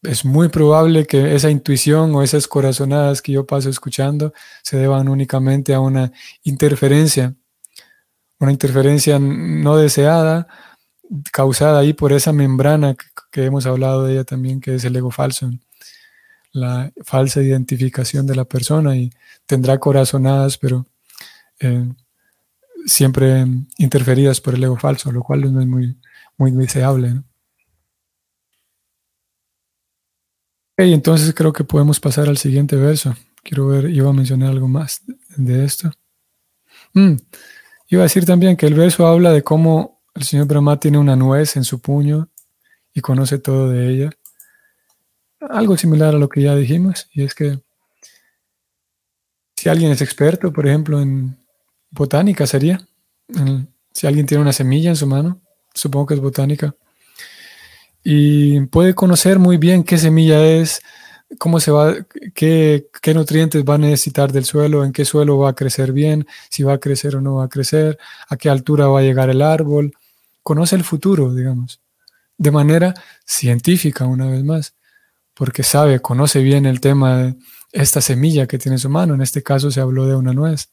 es 0.05 0.25
muy 0.25 0.50
probable 0.50 1.05
que 1.05 1.35
esa 1.35 1.50
intuición 1.50 2.13
o 2.15 2.24
esas 2.24 2.47
corazonadas 2.47 3.21
que 3.21 3.31
yo 3.33 3.45
paso 3.45 3.69
escuchando 3.69 4.33
se 4.63 4.77
deban 4.77 5.09
únicamente 5.09 5.74
a 5.74 5.79
una 5.79 6.12
interferencia, 6.43 7.35
una 8.39 8.51
interferencia 8.51 9.19
no 9.19 9.77
deseada, 9.77 10.47
causada 11.31 11.79
ahí 11.79 11.93
por 11.93 12.13
esa 12.13 12.33
membrana 12.33 12.95
que, 13.31 13.45
hemos 13.45 13.65
hablado 13.65 14.05
de 14.05 14.13
ella 14.13 14.24
también, 14.24 14.62
que 14.62 14.75
es 14.75 14.85
el 14.85 14.95
ego 14.95 15.12
falso, 15.12 15.51
la 16.51 16.91
falsa 17.03 17.41
identificación 17.41 18.25
de 18.25 18.35
la 18.35 18.45
persona 18.45 18.95
y 18.95 19.12
tendrá 19.45 19.77
corazonadas, 19.77 20.57
pero 20.57 20.85
eh, 21.59 21.89
siempre 22.85 23.45
interferidas 23.77 24.39
por 24.39 24.55
el 24.55 24.63
ego 24.63 24.77
falso, 24.77 25.12
lo 25.12 25.21
cual 25.21 25.53
no 25.53 25.59
es 25.59 25.67
muy, 25.67 25.97
muy 26.38 26.51
deseable. 26.51 27.21
Ok, 30.77 30.82
entonces 30.82 31.34
creo 31.34 31.53
que 31.53 31.63
podemos 31.63 32.01
pasar 32.01 32.27
al 32.27 32.38
siguiente 32.38 32.75
verso. 32.75 33.15
Quiero 33.44 33.67
ver, 33.67 33.89
iba 33.89 34.10
a 34.10 34.13
mencionar 34.13 34.50
algo 34.50 34.67
más 34.67 35.03
de 35.38 35.63
esto. 35.63 35.89
Mm, 36.94 37.15
iba 37.88 38.01
a 38.01 38.03
decir 38.03 38.25
también 38.25 38.58
que 38.58 38.65
el 38.65 38.74
verso 38.74 39.08
habla 39.08 39.32
de 39.32 39.41
cómo 39.41 40.01
el 40.13 40.24
señor 40.24 40.48
Brahma 40.48 40.77
tiene 40.77 40.98
una 40.98 41.15
nuez 41.15 41.55
en 41.55 41.63
su 41.63 41.79
puño 41.79 42.29
y 42.94 43.00
conoce 43.00 43.38
todo 43.38 43.70
de 43.70 43.89
ella. 43.89 44.10
Algo 45.39 45.77
similar 45.77 46.13
a 46.13 46.17
lo 46.17 46.27
que 46.27 46.41
ya 46.41 46.58
dijimos, 46.58 47.08
y 47.13 47.24
es 47.24 47.34
que 47.34 47.62
si 49.55 49.70
alguien 49.70 49.91
es 49.91 50.01
experto, 50.01 50.51
por 50.51 50.67
ejemplo, 50.67 51.00
en 51.00 51.38
botánica 51.89 52.46
sería, 52.48 52.86
si 53.94 54.08
alguien 54.08 54.25
tiene 54.25 54.41
una 54.41 54.51
semilla 54.51 54.89
en 54.89 54.98
su 54.98 55.08
mano, 55.08 55.41
supongo 55.74 56.08
que 56.08 56.13
es 56.15 56.20
botánica, 56.20 56.75
y 58.07 58.62
puede 58.67 58.93
conocer 58.93 59.39
muy 59.39 59.57
bien 59.57 59.83
qué 59.83 59.97
semilla 59.97 60.45
es, 60.45 60.79
cómo 61.39 61.59
se 61.59 61.71
va, 61.71 61.95
qué, 62.35 62.85
qué, 63.01 63.13
nutrientes 63.15 63.63
va 63.63 63.75
a 63.75 63.77
necesitar 63.79 64.31
del 64.31 64.45
suelo, 64.45 64.85
en 64.85 64.93
qué 64.93 65.05
suelo 65.05 65.39
va 65.39 65.50
a 65.50 65.55
crecer 65.55 65.91
bien, 65.91 66.27
si 66.51 66.62
va 66.62 66.74
a 66.74 66.77
crecer 66.77 67.15
o 67.15 67.21
no 67.21 67.38
va 67.38 67.45
a 67.45 67.50
crecer, 67.50 67.97
a 68.29 68.38
qué 68.38 68.47
altura 68.47 68.88
va 68.88 69.00
a 69.00 69.01
llegar 69.01 69.31
el 69.31 69.41
árbol. 69.41 69.91
Conoce 70.43 70.75
el 70.75 70.83
futuro, 70.83 71.33
digamos, 71.33 71.81
de 72.38 72.51
manera 72.51 72.93
científica 73.25 74.05
una 74.05 74.27
vez 74.27 74.43
más, 74.43 74.75
porque 75.33 75.63
sabe, 75.63 76.00
conoce 76.00 76.43
bien 76.43 76.67
el 76.67 76.81
tema 76.81 77.17
de 77.17 77.35
esta 77.71 78.01
semilla 78.01 78.45
que 78.45 78.59
tiene 78.59 78.75
en 78.75 78.79
su 78.79 78.89
mano. 78.89 79.15
En 79.15 79.21
este 79.24 79.41
caso 79.41 79.71
se 79.71 79.81
habló 79.81 80.05
de 80.05 80.15
una 80.15 80.31
nuez. 80.31 80.69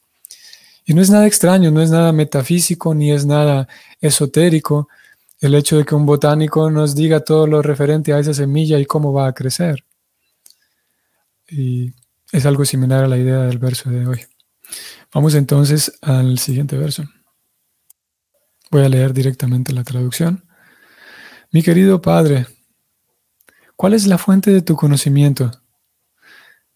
Y 0.85 0.93
no 0.93 1.01
es 1.01 1.09
nada 1.09 1.25
extraño, 1.25 1.71
no 1.71 1.81
es 1.81 1.89
nada 1.89 2.11
metafísico, 2.11 2.93
ni 2.93 3.11
es 3.11 3.25
nada 3.25 3.67
esotérico, 4.01 4.87
el 5.43 5.55
hecho 5.55 5.77
de 5.77 5.85
que 5.85 5.95
un 5.95 6.05
botánico 6.05 6.69
nos 6.71 6.95
diga 6.95 7.19
todo 7.19 7.47
lo 7.47 7.61
referente 7.61 8.13
a 8.13 8.19
esa 8.19 8.33
semilla 8.33 8.79
y 8.79 8.85
cómo 8.85 9.13
va 9.13 9.27
a 9.27 9.33
crecer. 9.33 9.85
Y 11.49 11.93
es 12.31 12.45
algo 12.45 12.65
similar 12.65 13.03
a 13.03 13.07
la 13.07 13.17
idea 13.17 13.39
del 13.39 13.59
verso 13.59 13.89
de 13.89 14.07
hoy. 14.07 14.21
Vamos 15.13 15.35
entonces 15.35 15.91
al 16.01 16.39
siguiente 16.39 16.77
verso. 16.77 17.03
Voy 18.71 18.83
a 18.83 18.89
leer 18.89 19.13
directamente 19.13 19.73
la 19.73 19.83
traducción. 19.83 20.45
Mi 21.51 21.61
querido 21.61 22.01
Padre, 22.01 22.47
¿cuál 23.75 23.93
es 23.93 24.07
la 24.07 24.17
fuente 24.17 24.51
de 24.51 24.61
tu 24.61 24.75
conocimiento? 24.75 25.51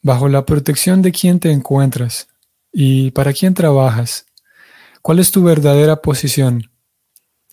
bajo 0.07 0.29
la 0.29 0.45
protección 0.45 1.01
de 1.01 1.11
quién 1.11 1.39
te 1.39 1.51
encuentras 1.51 2.29
y 2.71 3.11
para 3.11 3.33
quién 3.33 3.53
trabajas. 3.53 4.25
¿Cuál 5.01 5.19
es 5.19 5.31
tu 5.31 5.43
verdadera 5.43 6.01
posición? 6.01 6.71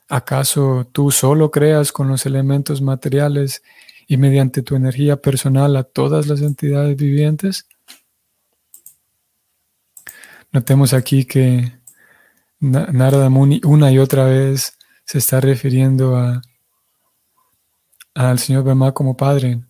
¿Acaso 0.08 0.86
tú 0.92 1.10
solo 1.10 1.50
creas 1.50 1.90
con 1.90 2.08
los 2.08 2.26
elementos 2.26 2.82
materiales 2.82 3.62
y 4.06 4.18
mediante 4.18 4.62
tu 4.62 4.76
energía 4.76 5.16
personal 5.16 5.76
a 5.76 5.82
todas 5.82 6.26
las 6.26 6.42
entidades 6.42 6.96
vivientes? 6.96 7.66
Notemos 10.52 10.92
aquí 10.92 11.24
que 11.24 11.72
Narada 12.60 13.30
Muni 13.30 13.60
una 13.64 13.90
y 13.90 13.98
otra 13.98 14.26
vez 14.26 14.76
se 15.06 15.18
está 15.18 15.40
refiriendo 15.40 16.16
a, 16.16 16.42
al 18.14 18.38
señor 18.38 18.64
Brahma 18.64 18.92
como 18.92 19.16
padre, 19.16 19.62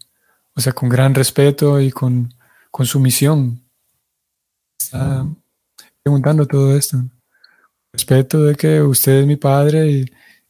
o 0.55 0.61
sea, 0.61 0.73
con 0.73 0.89
gran 0.89 1.15
respeto 1.15 1.81
y 1.81 1.91
con, 1.91 2.35
con 2.71 2.87
sumisión. 2.87 3.63
Está 4.79 5.27
preguntando 6.03 6.47
todo 6.47 6.77
esto. 6.77 6.99
Respeto 7.93 8.43
de 8.43 8.57
que 8.57 8.83
usted 8.83 9.21
es 9.21 9.27
mi 9.27 9.37
padre 9.37 9.91
y, 9.91 10.05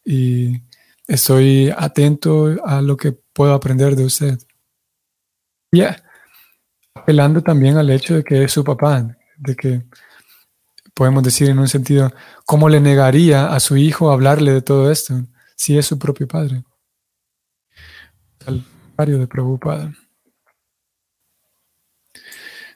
y 0.05 0.63
estoy 1.07 1.73
atento 1.77 2.57
a 2.65 2.83
lo 2.83 2.97
que 2.97 3.13
puedo 3.13 3.55
aprender 3.55 3.97
de 3.97 4.05
usted. 4.05 4.39
Y 5.73 5.83
apelando 6.95 7.43
también 7.43 7.77
al 7.77 7.91
hecho 7.91 8.15
de 8.15 8.25
que 8.25 8.45
es 8.45 8.53
su 8.53 8.63
papá, 8.63 9.17
de 9.37 9.57
que 9.57 9.83
podemos 10.95 11.23
decir 11.23 11.51
en 11.51 11.59
un 11.59 11.69
sentido, 11.69 12.13
¿cómo 12.45 12.69
le 12.69 12.81
negaría 12.81 13.53
a 13.53 13.61
su 13.61 13.77
hijo 13.77 14.11
hablarle 14.11 14.53
de 14.53 14.63
todo 14.63 14.91
esto 14.91 15.15
si 15.57 15.77
es 15.77 15.87
su 15.87 15.99
propio 15.99 16.29
padre? 16.29 16.63
Al 18.47 18.65
de 18.97 19.27
Prabhupada. 19.27 19.93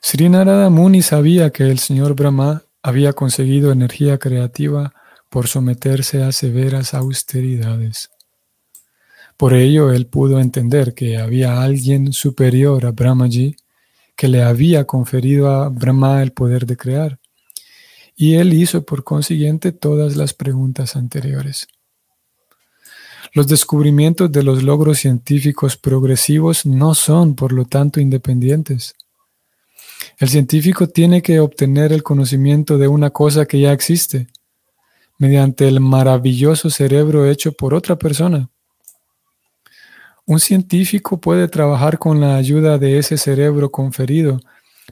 Sri 0.01 0.29
Narada 0.29 0.69
Muni 0.69 1.03
sabía 1.03 1.51
que 1.51 1.65
el 1.65 1.79
señor 1.79 2.15
Brahma 2.15 2.63
había 2.83 3.13
conseguido 3.13 3.71
energía 3.71 4.19
creativa 4.19 4.95
por 5.29 5.49
someterse 5.49 6.23
a 6.23 6.33
severas 6.33 6.95
austeridades. 6.95 8.11
Por 9.37 9.55
ello 9.55 9.93
él 9.93 10.07
pudo 10.07 10.41
entender 10.41 10.95
que 10.95 11.19
había 11.19 11.63
alguien 11.63 12.13
superior 12.13 12.87
a 12.87 12.91
Brahmaji 12.91 13.57
que 14.17 14.27
le 14.27 14.43
había 14.43 14.85
conferido 14.85 15.49
a 15.49 15.69
Brahma 15.69 16.23
el 16.25 16.33
poder 16.33 16.67
de 16.67 16.77
crear 16.77 17.21
y 18.17 18.35
él 18.35 18.53
hizo 18.53 18.85
por 18.85 19.05
consiguiente 19.05 19.71
todas 19.71 20.17
las 20.17 20.35
preguntas 20.35 20.97
anteriores. 20.97 21.69
Los 23.33 23.47
descubrimientos 23.47 24.33
de 24.33 24.43
los 24.43 24.65
logros 24.65 24.99
científicos 24.99 25.77
progresivos 25.77 26.67
no 26.67 26.97
son, 26.97 27.37
por 27.37 27.53
lo 27.53 27.65
tanto, 27.65 28.01
independientes. 28.01 28.95
El 30.19 30.29
científico 30.29 30.89
tiene 30.89 31.23
que 31.23 31.39
obtener 31.39 31.93
el 31.93 32.03
conocimiento 32.03 32.77
de 32.77 32.89
una 32.89 33.11
cosa 33.11 33.47
que 33.47 33.61
ya 33.61 33.73
existe, 33.73 34.27
mediante 35.19 35.69
el 35.69 35.81
maravilloso 35.81 36.71
cerebro 36.71 37.27
hecho 37.27 37.53
por 37.53 37.75
otra 37.75 37.97
persona. 37.97 38.49
Un 40.25 40.41
científico 40.41 41.21
puede 41.21 41.49
trabajar 41.49 41.99
con 41.99 42.21
la 42.21 42.37
ayuda 42.37 42.79
de 42.79 42.99
ese 42.99 43.19
cerebro 43.19 43.71
conferido 43.71 44.41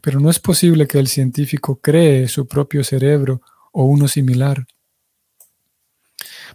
pero 0.00 0.20
no 0.20 0.30
es 0.30 0.38
posible 0.38 0.86
que 0.86 0.98
el 0.98 1.08
científico 1.08 1.80
cree 1.80 2.28
su 2.28 2.46
propio 2.46 2.84
cerebro 2.84 3.40
o 3.72 3.84
uno 3.84 4.08
similar. 4.08 4.66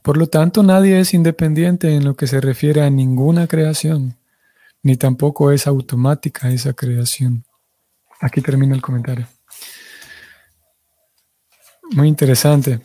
Por 0.02 0.18
lo 0.18 0.28
tanto, 0.28 0.64
nadie 0.64 1.00
es 1.00 1.14
independiente 1.14 1.94
en 1.94 2.06
lo 2.06 2.16
que 2.16 2.28
se 2.28 2.42
refiere 2.42 2.82
a 2.82 2.90
ninguna 2.90 3.48
creación, 3.48 4.18
ni 4.84 4.96
tampoco 4.98 5.52
es 5.52 5.68
automática 5.68 6.50
esa 6.50 6.74
creación. 6.74 7.44
Aquí 8.20 8.42
termina 8.42 8.76
el 8.76 8.82
comentario. 8.82 9.28
Muy 11.92 12.08
interesante. 12.08 12.80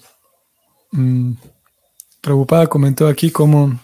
Mm, 0.97 1.35
Preocupada 2.21 2.67
comentó 2.67 3.07
aquí 3.07 3.31
como 3.31 3.79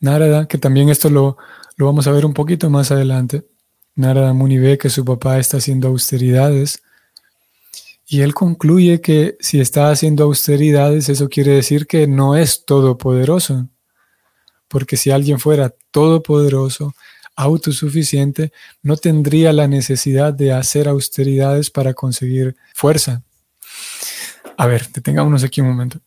Narada, 0.00 0.46
que 0.46 0.58
también 0.58 0.90
esto 0.90 1.08
lo, 1.08 1.38
lo 1.76 1.86
vamos 1.86 2.06
a 2.06 2.12
ver 2.12 2.26
un 2.26 2.34
poquito 2.34 2.68
más 2.68 2.90
adelante, 2.90 3.46
Narada 3.94 4.34
Muni 4.34 4.58
ve 4.58 4.76
que 4.76 4.90
su 4.90 5.04
papá 5.04 5.38
está 5.38 5.58
haciendo 5.58 5.88
austeridades 5.88 6.82
y 8.06 8.20
él 8.20 8.34
concluye 8.34 9.00
que 9.00 9.36
si 9.40 9.60
está 9.60 9.90
haciendo 9.90 10.24
austeridades, 10.24 11.08
eso 11.08 11.28
quiere 11.28 11.52
decir 11.52 11.86
que 11.86 12.06
no 12.06 12.36
es 12.36 12.64
todopoderoso. 12.64 13.68
Porque 14.68 14.96
si 14.96 15.10
alguien 15.10 15.38
fuera 15.38 15.74
todopoderoso, 15.90 16.94
autosuficiente, 17.36 18.52
no 18.82 18.96
tendría 18.96 19.52
la 19.52 19.68
necesidad 19.68 20.34
de 20.34 20.52
hacer 20.52 20.88
austeridades 20.88 21.70
para 21.70 21.94
conseguir 21.94 22.56
fuerza. 22.74 23.22
A 24.56 24.66
ver, 24.66 24.88
detengámonos 24.92 25.44
aquí 25.44 25.60
un 25.60 25.68
momento 25.68 26.00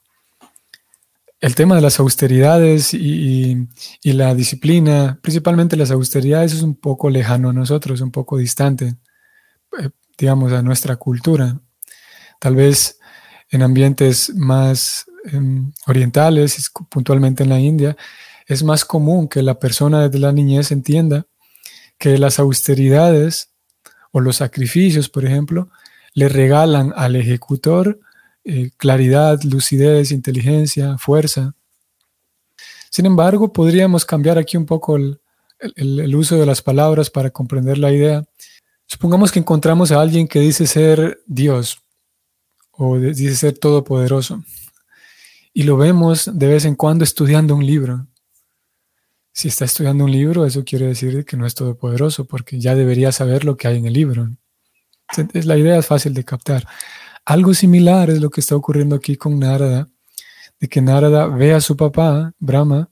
el 1.39 1.55
tema 1.55 1.75
de 1.75 1.81
las 1.81 1.99
austeridades 1.99 2.93
y, 2.93 3.67
la 4.03 4.33
disciplina, 4.33 5.19
principalmente 5.21 5.75
las 5.75 5.91
austeridades, 5.91 6.53
es 6.53 6.63
un 6.63 6.75
poco 6.75 7.09
lejano 7.09 7.49
a 7.49 7.53
nosotros, 7.53 8.01
un 8.01 8.11
poco 8.11 8.37
distante, 8.37 8.95
eh, 9.79 9.89
digamos, 10.17 10.51
a 10.53 10.63
nuestra 10.63 10.95
cultura. 10.95 11.59
Tal 12.39 12.55
vez 12.55 12.99
en 13.49 13.61
ambientes 13.61 14.33
más 14.35 15.05
em, 15.25 15.71
orientales, 15.85 16.71
puntualmente 16.89 17.43
en 17.43 17.49
la 17.49 17.59
India, 17.59 17.97
es 18.47 18.63
más 18.63 18.85
común 18.85 19.27
que 19.27 19.43
la 19.43 19.59
persona 19.59 20.07
desde 20.07 20.19
la 20.19 20.31
niñez 20.31 20.71
entienda 20.71 21.25
que 21.97 22.17
las 22.17 22.39
austeridades 22.39 23.51
o 24.11 24.21
los 24.21 24.37
sacrificios, 24.37 25.09
por 25.09 25.25
ejemplo, 25.25 25.69
le 26.13 26.29
regalan 26.29 26.93
al 26.95 27.15
ejecutor 27.15 27.99
eh, 28.49 28.71
claridad, 28.77 29.41
lucidez, 29.43 30.11
inteligencia, 30.11 30.97
fuerza. 30.97 31.53
Sin 32.89 33.05
embargo, 33.05 33.51
podríamos 33.51 34.05
cambiar 34.05 34.37
aquí 34.37 34.55
un 34.55 34.65
poco 34.65 34.95
el, 34.95 36.15
uso 36.15 36.37
de 36.37 36.45
las 36.45 36.61
palabras 36.61 37.09
para 37.09 37.29
comprender 37.29 37.77
la 37.77 37.91
idea. 37.91 38.23
Supongamos 38.85 39.33
que 39.33 39.39
encontramos 39.39 39.91
a 39.91 39.99
alguien 39.99 40.29
que 40.29 40.39
dice 40.39 40.65
ser 40.65 41.19
Dios 41.25 41.81
o 42.71 42.97
dice 42.97 43.35
ser 43.35 43.57
todopoderoso 43.57 44.41
y 45.53 45.63
lo 45.63 45.75
vemos 45.75 46.29
de 46.31 46.47
vez 46.47 46.63
en 46.63 46.75
cuando 46.75 47.03
estudiando 47.03 47.53
un 47.53 47.65
libro. 47.65 48.07
Si 49.33 49.49
está 49.49 49.65
estudiando 49.65 50.05
un 50.05 50.11
libro, 50.11 50.45
eso 50.45 50.63
quiere 50.63 50.87
decir 50.87 51.25
que 51.25 51.35
no 51.35 51.45
es 51.45 51.53
todopoderoso 51.53 52.23
porque 52.23 52.61
ya 52.61 52.75
debería 52.75 53.11
saber 53.11 53.43
lo 53.43 53.57
que 53.57 53.67
hay 53.67 53.77
en 53.77 53.87
el 53.87 53.93
libro. 53.93 54.29
La 55.33 55.57
idea 55.57 55.77
es 55.77 55.85
fácil 55.85 56.13
de 56.13 56.23
captar. 56.23 56.65
Algo 57.27 57.53
similar 57.53 58.09
es 58.09 58.21
lo 58.21 58.29
que 58.29 58.39
está 58.39 58.55
ocurriendo 58.55 58.95
aquí 58.95 59.17
con 59.17 59.37
Narada, 59.37 59.89
de 60.61 60.69
que 60.69 60.81
Narada 60.81 61.27
ve 61.27 61.53
a 61.53 61.59
su 61.59 61.75
papá, 61.75 62.33
Brahma, 62.39 62.89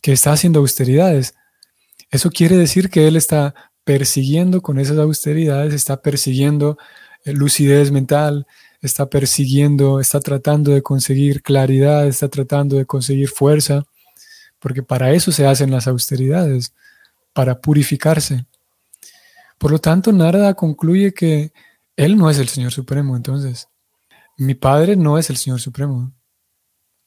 que 0.00 0.14
está 0.14 0.32
haciendo 0.32 0.60
austeridades. 0.60 1.34
Eso 2.10 2.30
quiere 2.30 2.56
decir 2.56 2.88
que 2.88 3.06
él 3.06 3.16
está 3.16 3.54
persiguiendo 3.84 4.62
con 4.62 4.78
esas 4.78 4.96
austeridades, 4.96 5.74
está 5.74 6.00
persiguiendo 6.00 6.78
eh, 7.26 7.34
lucidez 7.34 7.90
mental, 7.90 8.46
está 8.80 9.10
persiguiendo, 9.10 10.00
está 10.00 10.20
tratando 10.20 10.70
de 10.70 10.80
conseguir 10.80 11.42
claridad, 11.42 12.06
está 12.06 12.28
tratando 12.28 12.76
de 12.76 12.86
conseguir 12.86 13.28
fuerza, 13.28 13.84
porque 14.58 14.82
para 14.82 15.12
eso 15.12 15.32
se 15.32 15.46
hacen 15.46 15.70
las 15.70 15.86
austeridades, 15.86 16.72
para 17.34 17.60
purificarse. 17.60 18.46
Por 19.58 19.70
lo 19.70 19.78
tanto, 19.80 20.12
Narada 20.12 20.54
concluye 20.54 21.12
que 21.12 21.52
él 21.96 22.16
no 22.16 22.30
es 22.30 22.38
el 22.38 22.48
Señor 22.48 22.72
Supremo, 22.72 23.16
entonces. 23.16 23.68
Mi 24.36 24.54
Padre 24.54 24.96
no 24.96 25.18
es 25.18 25.30
el 25.30 25.36
Señor 25.36 25.60
Supremo. 25.60 26.12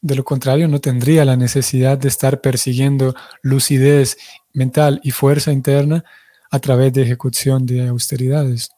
De 0.02 0.16
lo 0.16 0.24
contrario, 0.24 0.68
no 0.68 0.80
tendría 0.80 1.26
la 1.26 1.36
necesidad 1.36 1.98
de 1.98 2.08
estar 2.08 2.42
persiguiendo 2.42 3.16
lucidez 3.42 4.18
mental 4.54 5.00
y 5.04 5.12
fuerza 5.12 5.52
interna 5.52 6.04
a 6.50 6.60
través 6.60 6.94
de 6.94 7.04
ejecución 7.04 7.66
de 7.66 7.88
austeridades. 7.88 8.70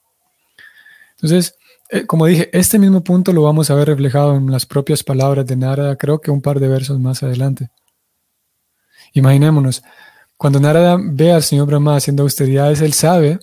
Entonces, 1.12 1.56
eh, 1.90 2.06
como 2.06 2.26
dije, 2.26 2.50
este 2.52 2.80
mismo 2.80 3.04
punto 3.04 3.32
lo 3.32 3.44
vamos 3.44 3.70
a 3.70 3.76
ver 3.76 3.88
reflejado 3.88 4.36
en 4.36 4.52
las 4.52 4.66
propias 4.66 5.04
palabras 5.04 5.46
de 5.46 5.56
Narada, 5.56 5.96
creo 5.96 6.20
que 6.20 6.32
un 6.32 6.42
par 6.42 6.60
de 6.60 6.68
versos 6.68 7.00
más 7.00 7.22
adelante. 7.24 7.70
Imaginémonos, 9.14 9.84
cuando 10.38 10.60
Narada 10.60 10.98
ve 11.00 11.32
al 11.32 11.44
Señor 11.44 11.68
Brahma 11.68 11.96
haciendo 11.96 12.24
austeridades, 12.24 12.82
él 12.82 12.94
sabe, 12.94 13.40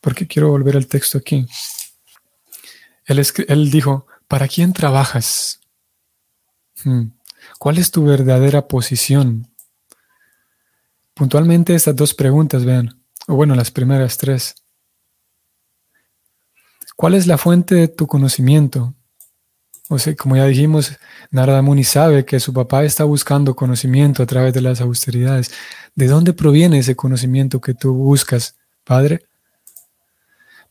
porque 0.00 0.26
quiero 0.26 0.50
volver 0.50 0.76
al 0.76 0.86
texto 0.86 1.18
aquí. 1.18 1.46
Él, 3.06 3.70
dijo, 3.70 4.06
¿para 4.28 4.48
quién 4.48 4.72
trabajas? 4.72 5.60
Hmm. 6.84 7.08
¿Cuál 7.58 7.78
es 7.78 7.90
tu 7.90 8.04
verdadera 8.04 8.66
posición? 8.66 9.48
Puntualmente 11.14 11.74
estas 11.74 11.94
dos 11.94 12.14
preguntas, 12.14 12.64
vean, 12.64 13.00
o 13.28 13.34
bueno, 13.36 13.54
las 13.54 13.70
primeras 13.70 14.16
tres. 14.16 14.54
¿Cuál 16.96 17.14
es 17.14 17.26
la 17.26 17.38
fuente 17.38 17.74
de 17.74 17.88
tu 17.88 18.06
conocimiento? 18.06 18.94
O 19.88 19.98
sea, 19.98 20.14
como 20.16 20.36
ya 20.36 20.46
dijimos, 20.46 20.96
Narada 21.30 21.60
Muni 21.60 21.84
sabe 21.84 22.24
que 22.24 22.40
su 22.40 22.52
papá 22.52 22.84
está 22.84 23.04
buscando 23.04 23.54
conocimiento 23.54 24.22
a 24.22 24.26
través 24.26 24.54
de 24.54 24.62
las 24.62 24.80
austeridades. 24.80 25.52
¿De 25.94 26.06
dónde 26.06 26.32
proviene 26.32 26.78
ese 26.78 26.96
conocimiento 26.96 27.60
que 27.60 27.74
tú 27.74 27.92
buscas, 27.92 28.56
Padre? 28.82 29.26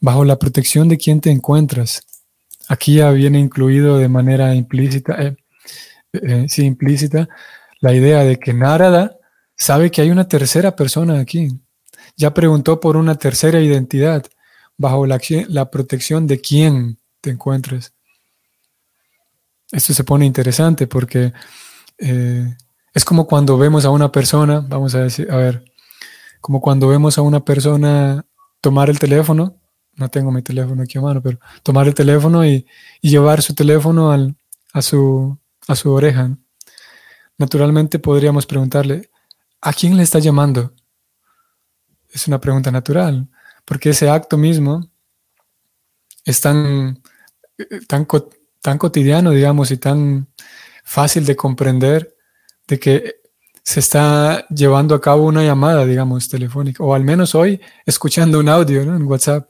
bajo 0.04 0.26
la 0.26 0.38
protección 0.38 0.90
de 0.90 0.98
quien 0.98 1.22
te 1.22 1.32
encuentras. 1.32 2.06
Aquí 2.70 2.96
ya 2.96 3.12
viene 3.12 3.40
incluido 3.40 3.98
de 3.98 4.08
manera 4.08 4.56
implícita, 4.56 5.22
eh, 5.22 5.36
eh, 6.14 6.46
sí, 6.48 6.66
implícita, 6.66 7.28
la 7.80 7.94
idea 7.94 8.24
de 8.24 8.38
que 8.38 8.54
Narada 8.54 9.18
sabe 9.56 9.92
que 9.92 10.02
hay 10.02 10.12
una 10.12 10.28
tercera 10.28 10.76
persona 10.76 11.20
aquí. 11.20 11.60
Ya 12.16 12.34
preguntó 12.34 12.80
por 12.80 12.98
una 12.98 13.16
tercera 13.16 13.60
identidad, 13.60 14.26
bajo 14.78 15.06
la, 15.06 15.72
protección 15.72 16.28
de 16.28 16.40
quién 16.42 17.00
te 17.22 17.30
encuentres. 17.30 17.94
Esto 19.72 19.94
se 19.94 20.04
pone 20.04 20.26
interesante 20.26 20.88
porque 20.88 21.34
eh, 21.98 22.56
es 22.94 23.06
como 23.06 23.26
cuando 23.26 23.58
vemos 23.58 23.86
a 23.86 23.90
una 23.90 24.12
persona, 24.12 24.60
vamos 24.60 24.94
a 24.96 25.00
decir, 25.04 25.32
a 25.32 25.38
ver, 25.38 25.64
como 26.42 26.62
cuando 26.62 26.88
vemos 26.88 27.18
a 27.18 27.22
una 27.22 27.44
persona 27.44 28.26
tomar 28.62 28.90
el 28.90 29.00
teléfono, 29.00 29.63
no 29.96 30.10
tengo 30.10 30.32
mi 30.32 30.42
teléfono 30.42 30.84
aquí 30.84 30.98
a 30.98 31.02
mano, 31.02 31.22
pero 31.22 31.40
tomar 31.62 31.88
el 31.88 31.94
teléfono 31.94 32.46
y, 32.46 32.66
llevar 33.02 33.42
su 33.42 33.54
teléfono 33.54 34.12
a, 34.74 34.82
su, 34.82 35.38
a 35.68 35.76
su 35.76 35.92
oreja. 35.92 36.36
Naturalmente 37.38 38.00
podríamos 38.00 38.46
preguntarle, 38.46 39.10
¿a 39.62 39.74
quién 39.74 39.98
le 39.98 40.04
está 40.04 40.20
llamando? 40.20 40.74
Es 42.10 42.28
una 42.28 42.40
pregunta 42.40 42.72
natural, 42.72 43.28
porque 43.66 43.90
ese 43.90 44.10
acto 44.10 44.38
mismo 44.38 44.90
es 46.26 46.40
tan, 46.42 47.02
tan, 47.88 48.08
tan 48.62 48.78
cotidiano, 48.78 49.32
digamos, 49.32 49.72
y 49.72 49.78
tan 49.78 50.28
fácil 50.84 51.26
de 51.26 51.36
comprender 51.36 52.16
de 52.68 52.80
que 52.80 53.16
se 53.64 53.80
está 53.80 54.46
llevando 54.48 54.94
a 54.94 55.02
cabo 55.02 55.24
una 55.24 55.44
llamada, 55.44 55.86
digamos, 55.86 56.28
telefónica, 56.28 56.84
o 56.84 56.94
al 56.94 57.04
menos 57.04 57.34
hoy 57.34 57.62
escuchando 57.86 58.40
un 58.40 58.50
audio 58.50 58.82
en 58.82 59.04
WhatsApp. 59.04 59.50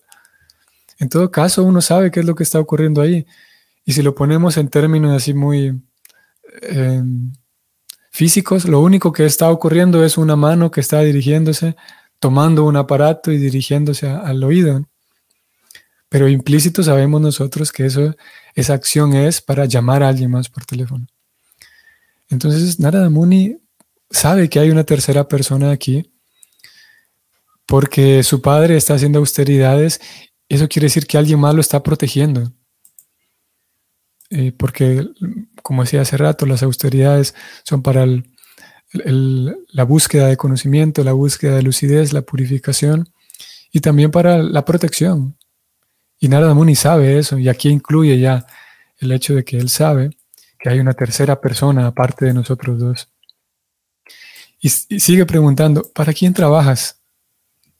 En 1.00 1.10
todo 1.10 1.32
caso, 1.32 1.64
uno 1.64 1.82
sabe 1.82 2.12
qué 2.12 2.20
es 2.20 2.26
lo 2.26 2.36
que 2.36 2.44
está 2.44 2.60
ocurriendo 2.60 3.02
ahí. 3.02 3.26
Y 3.86 3.94
si 3.94 4.02
lo 4.02 4.16
ponemos 4.16 4.58
en 4.58 4.70
términos 4.70 5.12
así 5.16 5.34
muy 5.34 5.82
em, 6.62 7.34
físicos, 8.12 8.66
lo 8.66 8.80
único 8.80 9.12
que 9.12 9.26
está 9.26 9.50
ocurriendo 9.50 10.04
es 10.06 10.18
una 10.18 10.36
mano 10.36 10.72
que 10.72 10.82
está 10.82 11.02
dirigiéndose, 11.02 11.76
tomando 12.20 12.64
un 12.66 12.78
aparato 12.78 13.32
y 13.32 13.38
dirigiéndose 13.38 14.08
al 14.08 14.44
oído. 14.44 14.88
Pero 16.10 16.30
implícito 16.30 16.84
sabemos 16.84 17.22
nosotros 17.22 17.72
que 17.72 17.88
eso, 17.88 18.16
esa 18.54 18.74
acción 18.74 19.14
es 19.14 19.42
para 19.42 19.66
llamar 19.66 20.04
a 20.04 20.10
alguien 20.10 20.32
más 20.32 20.48
por 20.48 20.64
teléfono. 20.64 21.08
Entonces, 22.30 22.80
Narada 22.80 23.10
Muni 23.10 23.58
sabe 24.10 24.48
que 24.48 24.60
hay 24.60 24.70
una 24.70 24.84
tercera 24.84 25.28
persona 25.28 25.72
aquí 25.72 26.14
porque 27.66 28.24
su 28.24 28.42
padre 28.42 28.78
está 28.78 28.94
haciendo 28.94 29.20
austeridades. 29.20 30.00
Eso 30.54 30.70
quiere 30.70 30.86
decir 30.86 31.08
que 31.08 31.18
alguien 31.18 31.40
más 31.40 31.56
lo 31.56 31.62
está 31.62 31.82
protegiendo. 31.82 32.54
Eh, 34.30 34.52
porque, 34.52 35.04
como 35.64 35.82
decía 35.82 36.02
hace 36.02 36.16
rato, 36.16 36.46
las 36.46 36.62
austeridades 36.62 37.34
son 37.64 37.82
para 37.82 38.06
la 38.06 39.84
búsqueda 39.84 40.28
de 40.28 40.38
conocimiento, 40.38 41.04
la 41.04 41.14
búsqueda 41.14 41.56
de 41.56 41.64
lucidez, 41.64 42.14
la 42.14 42.22
purificación 42.22 43.10
y 43.72 43.80
también 43.80 44.12
para 44.12 44.44
la 44.44 44.64
protección. 44.64 45.36
Y 46.20 46.28
Narada 46.28 46.54
Muni 46.54 46.76
sabe 46.76 47.18
eso, 47.18 47.40
y 47.40 47.50
aquí 47.50 47.70
incluye 47.70 48.20
ya 48.20 48.46
el 49.00 49.12
hecho 49.12 49.34
de 49.34 49.44
que 49.44 49.58
él 49.58 49.70
sabe 49.70 50.12
que 50.60 50.70
hay 50.70 50.80
una 50.80 50.94
tercera 50.94 51.42
persona 51.42 51.88
aparte 51.88 52.26
de 52.26 52.34
nosotros 52.36 52.78
dos. 52.78 53.10
Y, 54.62 54.70
sigue 54.70 55.26
preguntando, 55.26 55.92
¿para 55.96 56.14
quién 56.14 56.32
trabajas? 56.32 57.02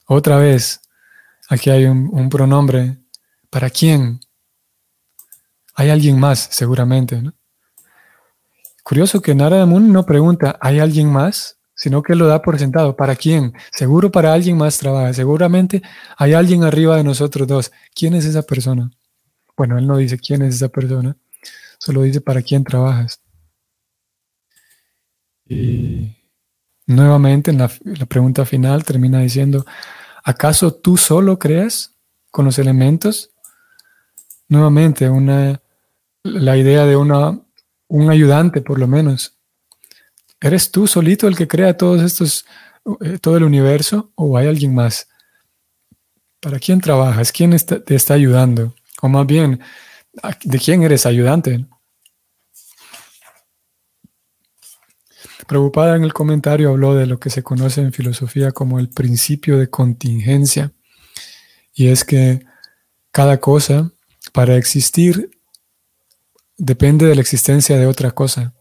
Otra 0.06 0.38
vez, 0.38 0.80
aquí 1.54 1.70
hay 1.70 1.86
un, 1.86 2.28
pronombre, 2.28 2.98
¿para 3.50 3.70
quién? 3.70 4.20
Hay 5.74 5.90
alguien 5.90 6.18
más, 6.18 6.48
seguramente. 6.50 7.22
Curioso 8.82 9.22
que 9.22 9.34
Narada 9.34 9.66
Muni 9.66 9.88
no 9.88 10.04
pregunta, 10.04 10.58
¿hay 10.60 10.78
alguien 10.78 11.10
más? 11.10 11.58
Sino 11.74 12.02
que 12.02 12.14
lo 12.14 12.26
da 12.26 12.40
por 12.42 12.58
sentado. 12.58 12.94
¿Para 12.94 13.16
quién? 13.16 13.52
Seguro 13.72 14.12
para 14.12 14.32
alguien 14.32 14.56
más 14.56 14.78
trabaja. 14.78 15.12
Seguramente 15.12 15.82
hay 16.16 16.32
alguien 16.32 16.62
arriba 16.62 16.96
de 16.96 17.02
nosotros 17.02 17.48
dos. 17.48 17.72
¿Quién 17.94 18.14
es 18.14 18.24
esa 18.24 18.42
persona? 18.42 18.90
Bueno, 19.56 19.78
él 19.78 19.86
no 19.86 19.96
dice 19.96 20.18
quién 20.18 20.42
es 20.42 20.56
esa 20.56 20.68
persona, 20.68 21.16
Solo 21.78 22.02
dice 22.02 22.20
para 22.20 22.42
quién 22.42 22.64
trabajas. 22.64 23.20
Y 25.46 26.16
nuevamente 26.86 27.50
en 27.50 27.58
la, 27.58 27.68
pregunta 28.08 28.44
final 28.44 28.84
termina 28.84 29.20
diciendo, 29.20 29.64
¿acaso 30.24 30.74
tú 30.74 30.96
solo 30.96 31.38
creas 31.38 31.94
con 32.30 32.46
los 32.46 32.58
elementos? 32.58 33.30
Nuevamente, 34.48 35.08
una, 35.08 35.60
la 36.24 36.56
idea 36.56 36.86
de 36.86 36.96
una, 36.96 37.40
un 37.86 38.10
ayudante 38.10 38.60
por 38.62 38.78
lo 38.78 38.88
menos. 38.88 39.38
¿Eres 40.40 40.70
tú 40.70 40.86
solito 40.86 41.28
el 41.28 41.36
que 41.36 41.46
crea 41.46 41.76
todos 41.76 42.02
estos, 42.02 42.44
eh, 43.00 43.18
todo 43.20 43.36
el 43.36 43.44
universo 43.44 44.10
o 44.16 44.36
hay 44.36 44.48
alguien 44.48 44.74
más? 44.74 45.08
¿Para 46.40 46.58
quién 46.58 46.80
trabajas? 46.80 47.30
¿Quién 47.30 47.56
te 47.56 47.94
está 47.94 48.14
ayudando? 48.14 48.74
O 49.00 49.08
más 49.08 49.26
bien, 49.26 49.60
¿de 50.42 50.58
quién 50.58 50.82
eres 50.82 51.06
ayudante? 51.06 51.64
Preocupada 55.46 55.96
en 55.96 56.04
el 56.04 56.12
comentario 56.12 56.70
habló 56.70 56.94
de 56.94 57.06
lo 57.06 57.18
que 57.18 57.30
se 57.30 57.42
conoce 57.42 57.80
en 57.80 57.92
filosofía 57.92 58.52
como 58.52 58.78
el 58.78 58.88
principio 58.88 59.58
de 59.58 59.68
contingencia. 59.68 60.72
Y 61.74 61.88
es 61.88 62.04
que 62.04 62.44
cada 63.10 63.40
cosa, 63.40 63.90
para 64.32 64.56
existir, 64.56 65.30
depende 66.56 67.06
de 67.06 67.14
la 67.14 67.20
existencia 67.20 67.76
de 67.76 67.86
otra 67.86 68.12
cosa. 68.12 68.54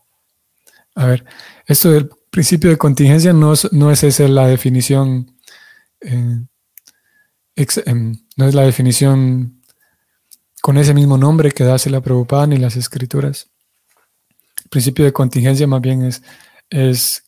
A 0.95 1.05
ver, 1.05 1.25
esto 1.65 1.91
del 1.91 2.09
principio 2.29 2.69
de 2.69 2.77
contingencia 2.77 3.33
no 3.33 3.53
es, 3.53 3.71
no 3.71 3.91
es 3.91 4.03
esa 4.03 4.27
la 4.27 4.47
definición, 4.47 5.37
eh, 6.01 6.41
em, 7.55 8.17
no 8.35 8.47
es 8.47 8.55
la 8.55 8.63
definición 8.63 9.61
con 10.61 10.77
ese 10.77 10.93
mismo 10.93 11.17
nombre 11.17 11.51
que 11.51 11.63
da 11.63 11.77
la 11.85 12.01
Prabhupada 12.01 12.47
ni 12.47 12.57
las 12.57 12.75
escrituras. 12.75 13.49
El 14.63 14.69
principio 14.69 15.05
de 15.05 15.13
contingencia 15.13 15.67
más 15.67 15.81
bien 15.81 16.03
es 16.05 16.23
es, 16.73 17.23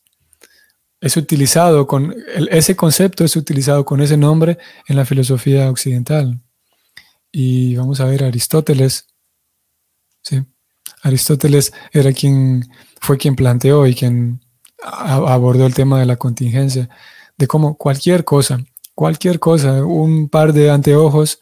es 1.00 1.18
utilizado 1.18 1.86
con, 1.86 2.16
ese 2.50 2.76
concepto 2.76 3.24
es 3.24 3.36
utilizado 3.36 3.86
con 3.86 4.02
ese 4.02 4.18
nombre 4.18 4.58
en 4.88 4.96
la 4.96 5.06
filosofía 5.06 5.70
occidental. 5.70 6.42
Y 7.32 7.76
vamos 7.76 8.00
a 8.00 8.06
ver 8.06 8.24
Aristóteles. 8.24 9.08
¿sí? 10.24 10.44
Aristóteles 11.04 11.74
era 11.92 12.12
quien, 12.12 12.68
fue 13.00 13.18
quien 13.18 13.36
planteó 13.36 13.86
y 13.86 13.94
quien 13.94 14.42
abordó 14.82 15.68
el 15.68 15.76
tema 15.76 16.00
de 16.00 16.08
la 16.08 16.16
contingencia, 16.16 16.90
de 17.38 17.48
cómo 17.48 17.78
cualquier 17.78 18.24
cosa, 18.26 18.64
cualquier 18.96 19.40
cosa, 19.40 19.86
un 19.86 20.28
par 20.28 20.54
de 20.54 20.72
anteojos, 20.72 21.40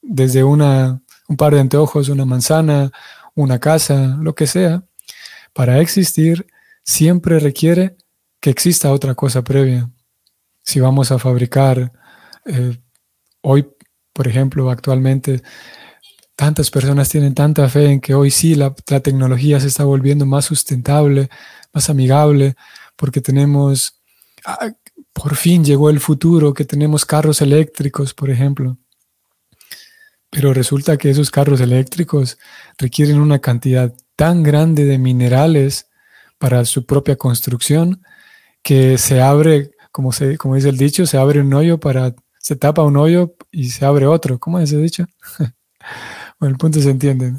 desde 0.00 0.44
una, 0.44 1.02
un 1.28 1.36
par 1.36 1.54
de 1.54 1.60
anteojos, 1.60 2.08
una 2.08 2.24
manzana, 2.24 2.90
una 3.34 3.58
casa, 3.58 4.16
lo 4.20 4.34
que 4.34 4.46
sea, 4.46 4.82
para 5.52 5.80
existir 5.80 6.46
siempre 6.88 7.38
requiere 7.38 7.98
que 8.40 8.48
exista 8.48 8.92
otra 8.92 9.14
cosa 9.14 9.44
previa. 9.44 9.90
Si 10.62 10.80
vamos 10.80 11.12
a 11.12 11.18
fabricar, 11.18 11.92
eh, 12.46 12.78
hoy, 13.42 13.68
por 14.14 14.26
ejemplo, 14.26 14.70
actualmente, 14.70 15.42
tantas 16.34 16.70
personas 16.70 17.10
tienen 17.10 17.34
tanta 17.34 17.68
fe 17.68 17.90
en 17.90 18.00
que 18.00 18.14
hoy 18.14 18.30
sí 18.30 18.54
la, 18.54 18.74
tecnología 18.74 19.60
se 19.60 19.66
está 19.66 19.84
volviendo 19.84 20.24
más 20.24 20.46
sustentable, 20.46 21.28
más 21.74 21.90
amigable, 21.90 22.54
porque 22.96 23.20
tenemos, 23.20 24.00
ah, 24.46 24.72
por 25.12 25.36
fin 25.36 25.62
llegó 25.62 25.90
el 25.90 26.00
futuro, 26.00 26.54
que 26.54 26.64
tenemos 26.64 27.04
carros 27.04 27.42
eléctricos, 27.42 28.14
por 28.14 28.30
ejemplo. 28.30 28.78
Pero 30.30 30.54
resulta 30.54 30.96
que 30.96 31.10
esos 31.10 31.30
carros 31.30 31.60
eléctricos 31.60 32.38
requieren 32.78 33.20
una 33.20 33.40
cantidad 33.40 33.94
tan 34.16 34.42
grande 34.42 34.86
de 34.86 34.96
minerales 34.96 35.87
para 36.38 36.64
su 36.64 36.86
propia 36.86 37.16
construcción, 37.16 38.02
que 38.62 38.98
se 38.98 39.20
abre, 39.20 39.72
como, 39.92 40.12
se, 40.12 40.36
como 40.38 40.54
dice 40.54 40.68
el 40.68 40.78
dicho, 40.78 41.06
se 41.06 41.18
abre 41.18 41.40
un 41.40 41.52
hoyo 41.54 41.78
para, 41.78 42.14
se 42.38 42.56
tapa 42.56 42.82
un 42.82 42.96
hoyo 42.96 43.34
y 43.50 43.70
se 43.70 43.84
abre 43.84 44.06
otro. 44.06 44.38
¿Cómo 44.38 44.58
es 44.58 44.70
ese 44.70 44.80
dicho? 44.80 45.06
bueno, 46.38 46.52
el 46.54 46.58
punto 46.58 46.80
se 46.80 46.90
entiende. 46.90 47.34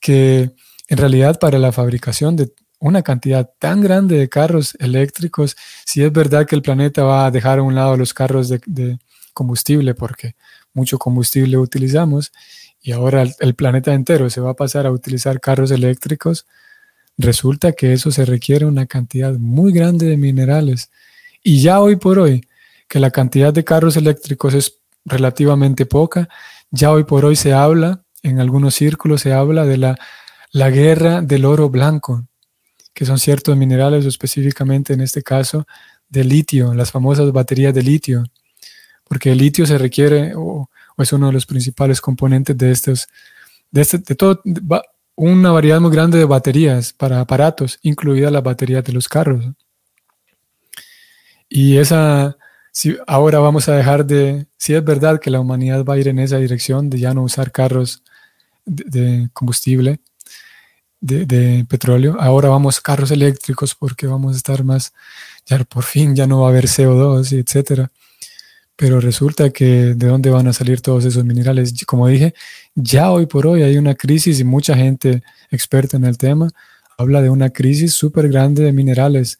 Que 0.00 0.50
en 0.88 0.98
realidad 0.98 1.38
para 1.38 1.58
la 1.58 1.72
fabricación 1.72 2.36
de 2.36 2.52
una 2.80 3.02
cantidad 3.02 3.48
tan 3.58 3.82
grande 3.82 4.16
de 4.16 4.28
carros 4.28 4.74
eléctricos, 4.80 5.56
si 5.84 6.02
es 6.02 6.12
verdad 6.12 6.46
que 6.46 6.56
el 6.56 6.62
planeta 6.62 7.04
va 7.04 7.26
a 7.26 7.30
dejar 7.30 7.58
a 7.58 7.62
un 7.62 7.74
lado 7.74 7.96
los 7.96 8.14
carros 8.14 8.48
de, 8.48 8.98
combustible, 9.34 9.94
porque 9.94 10.34
mucho 10.72 10.98
combustible 10.98 11.58
utilizamos, 11.58 12.32
y 12.80 12.92
ahora 12.92 13.24
el, 13.38 13.54
planeta 13.54 13.92
entero 13.92 14.30
se 14.30 14.40
va 14.40 14.50
a 14.50 14.54
pasar 14.54 14.86
a 14.86 14.90
utilizar 14.90 15.40
carros 15.40 15.70
eléctricos, 15.70 16.46
Resulta 17.16 17.72
que 17.72 17.92
eso 17.92 18.10
se 18.10 18.24
requiere 18.24 18.66
una 18.66 18.86
cantidad 18.86 19.32
muy 19.34 19.72
grande 19.72 20.06
de 20.06 20.16
minerales. 20.16 20.90
Y 21.42 21.62
ya 21.62 21.80
hoy 21.80 21.96
por 21.96 22.18
hoy, 22.18 22.46
que 22.88 22.98
la 22.98 23.10
cantidad 23.10 23.52
de 23.52 23.64
carros 23.64 23.96
eléctricos 23.96 24.54
es 24.54 24.78
relativamente 25.04 25.86
poca. 25.86 26.28
Ya 26.70 26.90
hoy 26.92 27.04
por 27.04 27.24
hoy 27.24 27.36
se 27.36 27.52
habla, 27.52 28.02
en 28.22 28.40
algunos 28.40 28.74
círculos 28.74 29.22
se 29.22 29.32
habla 29.32 29.64
de 29.64 29.76
la, 29.76 29.98
la 30.52 30.70
guerra 30.70 31.22
del 31.22 31.44
oro 31.44 31.70
blanco, 31.70 32.26
que 32.92 33.06
son 33.06 33.18
ciertos 33.18 33.56
minerales, 33.56 34.04
específicamente 34.04 34.92
en 34.92 35.00
este 35.00 35.22
caso 35.22 35.66
de 36.08 36.24
litio, 36.24 36.74
las 36.74 36.90
famosas 36.90 37.30
baterías 37.32 37.72
de 37.72 37.82
litio, 37.82 38.24
porque 39.04 39.32
el 39.32 39.38
litio 39.38 39.64
se 39.66 39.78
requiere 39.78 40.32
o, 40.36 40.68
es 40.98 41.12
uno 41.14 41.28
de 41.28 41.32
los 41.32 41.46
principales 41.46 42.00
componentes 42.00 42.58
de 42.58 42.70
estos, 42.70 43.08
de, 43.70 43.80
este, 43.80 43.98
de 43.98 44.14
todo, 44.14 44.42
una 45.22 45.50
variedad 45.50 45.82
muy 45.82 45.90
grande 45.90 46.16
de 46.16 46.24
baterías 46.24 46.94
para 46.94 47.20
aparatos, 47.20 47.78
incluidas 47.82 48.32
las 48.32 48.42
baterías 48.42 48.82
de 48.82 48.94
los 48.94 49.06
carros. 49.06 49.44
Y 51.46 51.76
esa, 51.76 52.38
si 52.72 52.96
ahora 53.06 53.38
vamos 53.38 53.68
a 53.68 53.76
dejar 53.76 54.06
de, 54.06 54.46
si 54.56 54.74
es 54.74 54.82
verdad 54.82 55.20
que 55.20 55.28
la 55.28 55.40
humanidad 55.40 55.84
va 55.84 55.92
a 55.94 55.98
ir 55.98 56.08
en 56.08 56.20
esa 56.20 56.38
dirección 56.38 56.88
de 56.88 57.00
ya 57.00 57.12
no 57.12 57.22
usar 57.22 57.52
carros 57.52 58.02
de 58.64 59.28
combustible, 59.34 60.00
de, 61.02 61.66
petróleo. 61.68 62.16
Ahora 62.18 62.48
vamos 62.48 62.80
carros 62.80 63.10
eléctricos 63.10 63.74
porque 63.74 64.06
vamos 64.06 64.32
a 64.34 64.36
estar 64.38 64.64
más, 64.64 64.94
ya 65.44 65.62
por 65.64 65.84
fin 65.84 66.16
ya 66.16 66.26
no 66.26 66.40
va 66.40 66.46
a 66.46 66.50
haber 66.50 66.64
CO2 66.64 67.30
y 67.32 67.40
etcétera. 67.40 67.92
Pero 68.80 68.98
resulta 68.98 69.50
que 69.50 69.94
de 69.94 70.06
dónde 70.06 70.30
van 70.30 70.48
a 70.48 70.54
salir 70.54 70.80
todos 70.80 71.04
esos 71.04 71.22
minerales. 71.22 71.84
Como 71.84 72.08
dije, 72.08 72.32
ya 72.74 73.12
hoy 73.12 73.26
por 73.26 73.46
hoy 73.46 73.62
hay 73.62 73.76
una 73.76 73.94
crisis 73.94 74.40
y 74.40 74.44
mucha 74.44 74.74
gente 74.74 75.22
experta 75.50 75.98
en 75.98 76.04
el 76.04 76.16
tema 76.16 76.48
habla 77.00 77.22
de 77.22 77.30
una 77.30 77.50
crisis 77.50 77.94
súper 77.94 78.28
grande 78.28 78.62
de 78.62 78.72
minerales, 78.72 79.38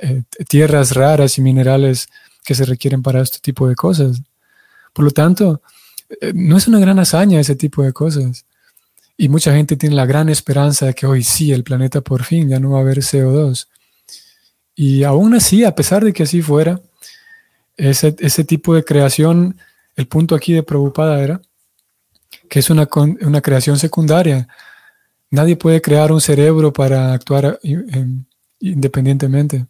eh, 0.00 0.22
tierras 0.48 0.94
raras 0.94 1.36
y 1.36 1.42
minerales 1.42 2.08
que 2.42 2.54
se 2.54 2.64
requieren 2.64 3.02
para 3.02 3.20
este 3.20 3.38
tipo 3.40 3.68
de 3.68 3.74
cosas. 3.74 4.22
Por 4.94 5.04
lo 5.04 5.10
tanto, 5.10 5.60
eh, 6.20 6.32
no 6.34 6.56
es 6.56 6.66
una 6.68 6.78
gran 6.78 6.98
hazaña 6.98 7.38
ese 7.38 7.54
tipo 7.54 7.82
de 7.82 7.92
cosas. 7.92 8.46
Y 9.18 9.28
mucha 9.28 9.52
gente 9.52 9.76
tiene 9.76 9.94
la 9.94 10.06
gran 10.06 10.30
esperanza 10.30 10.86
de 10.86 10.94
que 10.94 11.06
hoy 11.06 11.22
sí, 11.22 11.52
el 11.52 11.64
planeta 11.64 12.00
por 12.00 12.24
fin 12.24 12.48
ya 12.48 12.60
no 12.60 12.70
va 12.70 12.78
a 12.78 12.80
haber 12.80 12.98
CO2. 12.98 13.68
Y 14.74 15.04
aún 15.04 15.34
así, 15.34 15.64
a 15.64 15.74
pesar 15.74 16.02
de 16.02 16.12
que 16.14 16.22
así 16.22 16.40
fuera, 16.40 16.80
ese, 17.76 18.14
ese 18.18 18.44
tipo 18.44 18.74
de 18.74 18.84
creación, 18.84 19.58
el 19.94 20.06
punto 20.06 20.34
aquí 20.34 20.52
de 20.52 20.62
preocupada 20.62 21.22
era 21.22 21.40
que 22.48 22.58
es 22.58 22.70
una, 22.70 22.88
una 22.94 23.40
creación 23.40 23.78
secundaria. 23.78 24.48
Nadie 25.30 25.56
puede 25.56 25.80
crear 25.82 26.12
un 26.12 26.20
cerebro 26.20 26.72
para 26.72 27.12
actuar 27.12 27.58
independientemente. 28.60 29.66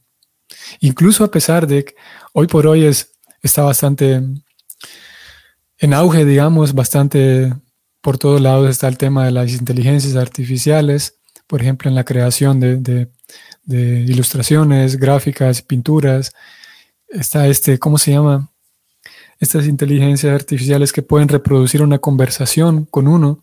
Incluso 0.81 1.25
a 1.25 1.31
pesar 1.31 1.67
de 1.67 1.85
que 1.85 1.95
hoy 2.33 2.47
por 2.47 2.67
hoy 2.67 2.85
es, 2.85 3.13
está 3.43 3.63
bastante 3.63 4.23
en 5.79 5.95
auge, 5.95 6.25
digamos, 6.25 6.75
bastante 6.75 7.53
por 8.01 8.19
todos 8.19 8.41
lados 8.41 8.71
está 8.71 8.87
el 8.89 8.99
tema 8.99 9.25
de 9.25 9.33
las 9.33 9.51
inteligencias 9.53 10.15
artificiales, 10.15 11.17
por 11.47 11.61
ejemplo, 11.61 11.89
en 11.89 11.97
la 11.97 12.05
creación 12.05 12.61
de, 12.61 13.09
ilustraciones, 13.67 14.97
gráficas, 14.97 15.63
pinturas. 15.63 16.33
Está 17.09 17.47
este, 17.47 17.79
¿cómo 17.79 17.99
se 17.99 18.13
llama? 18.13 18.51
Estas 19.39 19.67
inteligencias 19.67 20.35
artificiales 20.35 20.93
que 20.93 21.03
pueden 21.03 21.29
reproducir 21.29 21.83
una 21.83 21.99
conversación 21.99 22.85
con 22.87 23.07
uno, 23.07 23.43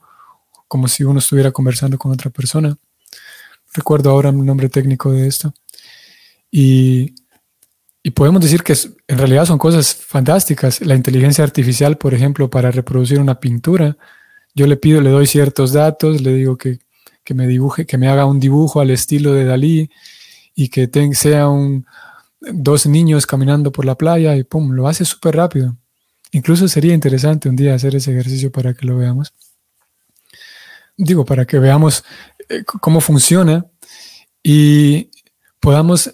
como 0.67 0.87
si 0.87 1.03
uno 1.03 1.19
estuviera 1.19 1.51
conversando 1.51 1.97
con 1.97 2.11
otra 2.11 2.29
persona. 2.29 2.77
Recuerdo 3.73 4.09
ahora 4.09 4.29
el 4.29 4.45
nombre 4.45 4.69
técnico 4.69 5.11
de 5.11 5.27
esto. 5.27 5.53
Y, 6.51 7.15
y 8.03 8.11
podemos 8.11 8.41
decir 8.41 8.63
que 8.63 8.73
en 9.07 9.17
realidad 9.17 9.45
son 9.45 9.57
cosas 9.57 9.95
fantásticas. 9.95 10.81
La 10.81 10.95
inteligencia 10.95 11.43
artificial, 11.43 11.97
por 11.97 12.13
ejemplo, 12.13 12.49
para 12.49 12.69
reproducir 12.69 13.19
una 13.19 13.39
pintura, 13.39 13.97
yo 14.53 14.67
le 14.67 14.77
pido, 14.77 15.01
le 15.01 15.09
doy 15.09 15.25
ciertos 15.25 15.73
datos, 15.73 16.21
le 16.21 16.33
digo 16.33 16.57
que, 16.57 16.79
me 17.33 17.47
dibuje, 17.47 17.85
que 17.85 17.97
me 17.97 18.09
haga 18.09 18.25
un 18.25 18.39
dibujo 18.39 18.81
al 18.81 18.91
estilo 18.91 19.33
de 19.33 19.45
Dalí 19.45 19.89
y 20.53 20.67
que 20.67 20.89
sea 21.13 21.47
un, 21.47 21.85
dos 22.51 22.85
niños 22.85 23.25
caminando 23.25 23.71
por 23.71 23.85
la 23.85 23.95
playa 23.95 24.35
y 24.35 24.43
pum, 24.43 24.71
lo 24.71 24.87
hace 24.87 25.05
súper 25.05 25.35
rápido. 25.35 25.77
Incluso 26.31 26.67
sería 26.67 26.93
interesante 26.93 27.47
un 27.47 27.55
día 27.55 27.75
hacer 27.75 27.95
ese 27.95 28.11
ejercicio 28.11 28.51
para 28.51 28.73
que 28.73 28.85
lo 28.85 28.97
veamos. 28.97 29.33
Digo, 30.97 31.25
para 31.25 31.45
que 31.45 31.59
veamos 31.59 32.03
eh, 32.49 32.63
cómo 32.65 33.01
funciona 33.01 33.65
y 34.41 35.09
podamos 35.59 36.13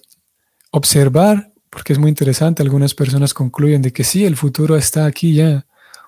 observar, 0.71 1.51
porque 1.69 1.93
es 1.93 1.99
muy 1.99 2.09
interesante, 2.09 2.61
algunas 2.61 2.93
personas 2.93 3.33
concluyen 3.33 3.81
de 3.81 3.91
que 3.91 4.03
sí, 4.03 4.25
el 4.25 4.37
futuro 4.37 4.75
está 4.75 5.05
aquí 5.05 5.33
ya, 5.33 5.65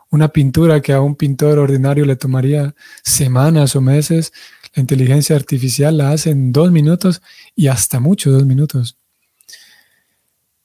una 0.10 0.28
pintura 0.28 0.82
que 0.82 0.94
a 0.94 1.02
un 1.02 1.16
pintor 1.16 1.58
ordinario 1.58 2.06
le 2.06 2.16
tomaría 2.16 2.76
semanas 3.04 3.76
o 3.76 3.82
meses, 3.82 4.34
la 4.76 4.82
inteligencia 4.82 5.36
artificial 5.36 5.98
la 5.98 6.12
hace 6.12 6.30
en 6.30 6.52
dos 6.52 6.72
minutos 6.72 7.22
y 7.56 7.68
hasta 7.68 8.00
mucho 8.00 8.32
dos 8.32 8.46
minutos. 8.46 9.01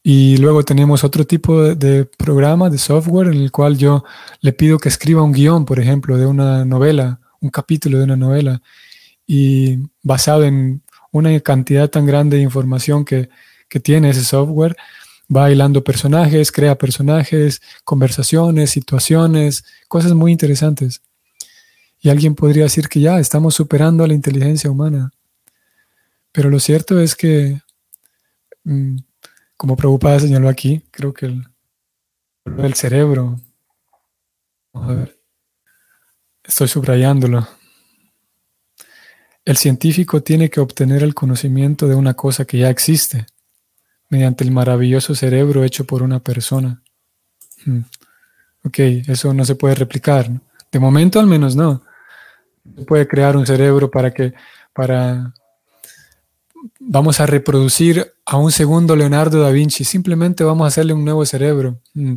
Y 0.09 0.37
luego 0.37 0.64
tenemos 0.64 1.03
otro 1.03 1.27
tipo 1.27 1.61
de, 1.75 2.05
programa, 2.05 2.71
de 2.71 2.79
software, 2.79 3.27
en 3.27 3.42
el 3.42 3.51
cual 3.51 3.77
yo 3.77 4.05
le 4.40 4.53
pido 4.53 4.79
que 4.79 4.88
escriba 4.88 5.25
un 5.25 5.33
guion, 5.33 5.64
por 5.64 5.81
ejemplo, 5.81 6.16
de 6.16 6.27
una 6.27 6.64
novela, 6.64 7.19
un 7.40 7.51
capítulo 7.51 7.99
de 7.99 8.05
una 8.05 8.14
novela, 8.14 8.62
y 9.27 9.81
basado 10.05 10.45
en 10.45 10.81
una 11.11 11.40
cantidad 11.40 11.90
tan 11.90 12.07
grande 12.07 12.37
de 12.37 12.45
información 12.45 13.05
que, 13.05 13.31
que 13.69 13.81
tiene 13.81 14.11
ese 14.11 14.23
software, 14.23 14.77
va 15.29 15.40
bailando 15.40 15.83
personajes, 15.83 16.53
crea 16.53 16.79
personajes, 16.79 17.61
conversaciones, 17.83 18.71
situaciones, 18.71 19.64
cosas 19.88 20.12
muy 20.12 20.31
interesantes. 20.31 21.03
Y 21.99 22.11
alguien 22.11 22.37
podría 22.37 22.62
decir 22.62 22.88
que 22.88 23.01
ya 23.01 23.19
estamos 23.19 23.57
superando 23.57 24.05
a 24.05 24.07
la 24.07 24.14
inteligencia 24.14 24.71
humana. 24.71 25.11
Pero 26.31 26.49
lo 26.49 26.61
cierto 26.61 27.01
es 27.01 27.16
que, 27.16 27.61
mm, 28.62 28.99
como 29.57 29.77
preocupada 29.77 30.21
señaló 30.21 30.49
aquí, 30.49 30.85
creo 30.90 31.12
que 31.12 31.27
el, 31.27 31.47
el 32.59 32.75
cerebro, 32.75 33.40
a 34.73 34.87
ver, 34.87 35.19
estoy 36.45 36.69
subrayándolo. 36.69 37.47
El 39.45 39.57
científico 39.57 40.23
tiene 40.23 40.51
que 40.51 40.61
obtener 40.61 41.03
el 41.03 41.14
conocimiento 41.14 41.87
de 41.87 41.95
una 41.95 42.14
cosa 42.14 42.45
que 42.45 42.59
ya 42.59 42.71
existe 42.71 43.27
mediante 44.09 44.45
el 44.45 44.51
maravilloso 44.51 45.14
cerebro 45.14 45.64
hecho 45.64 45.85
por 45.85 46.03
una 46.03 46.21
persona. 46.21 46.83
Hmm. 47.64 47.81
Ok, 48.64 48.79
eso 49.07 49.33
no 49.33 49.45
se 49.45 49.55
puede 49.55 49.75
replicar. 49.75 50.29
De 50.73 50.79
momento 50.79 51.21
al 51.21 51.27
menos 51.27 51.55
no. 51.55 51.83
Se 52.77 52.85
puede 52.85 53.07
crear 53.07 53.37
un 53.37 53.47
cerebro 53.47 53.90
para 53.90 54.12
que, 54.12 54.35
para, 54.73 55.33
vamos 56.81 57.21
a 57.21 57.27
reproducir 57.27 58.14
a 58.25 58.37
un 58.37 58.53
segundo 58.53 58.97
Leonardo 58.97 59.40
da 59.40 59.51
Vinci. 59.51 59.85
Simplemente 59.85 60.45
vamos 60.45 60.64
a 60.64 60.69
hacerle 60.69 60.92
un 60.92 61.05
nuevo 61.05 61.25
cerebro. 61.25 61.81
Hmm. 61.95 62.16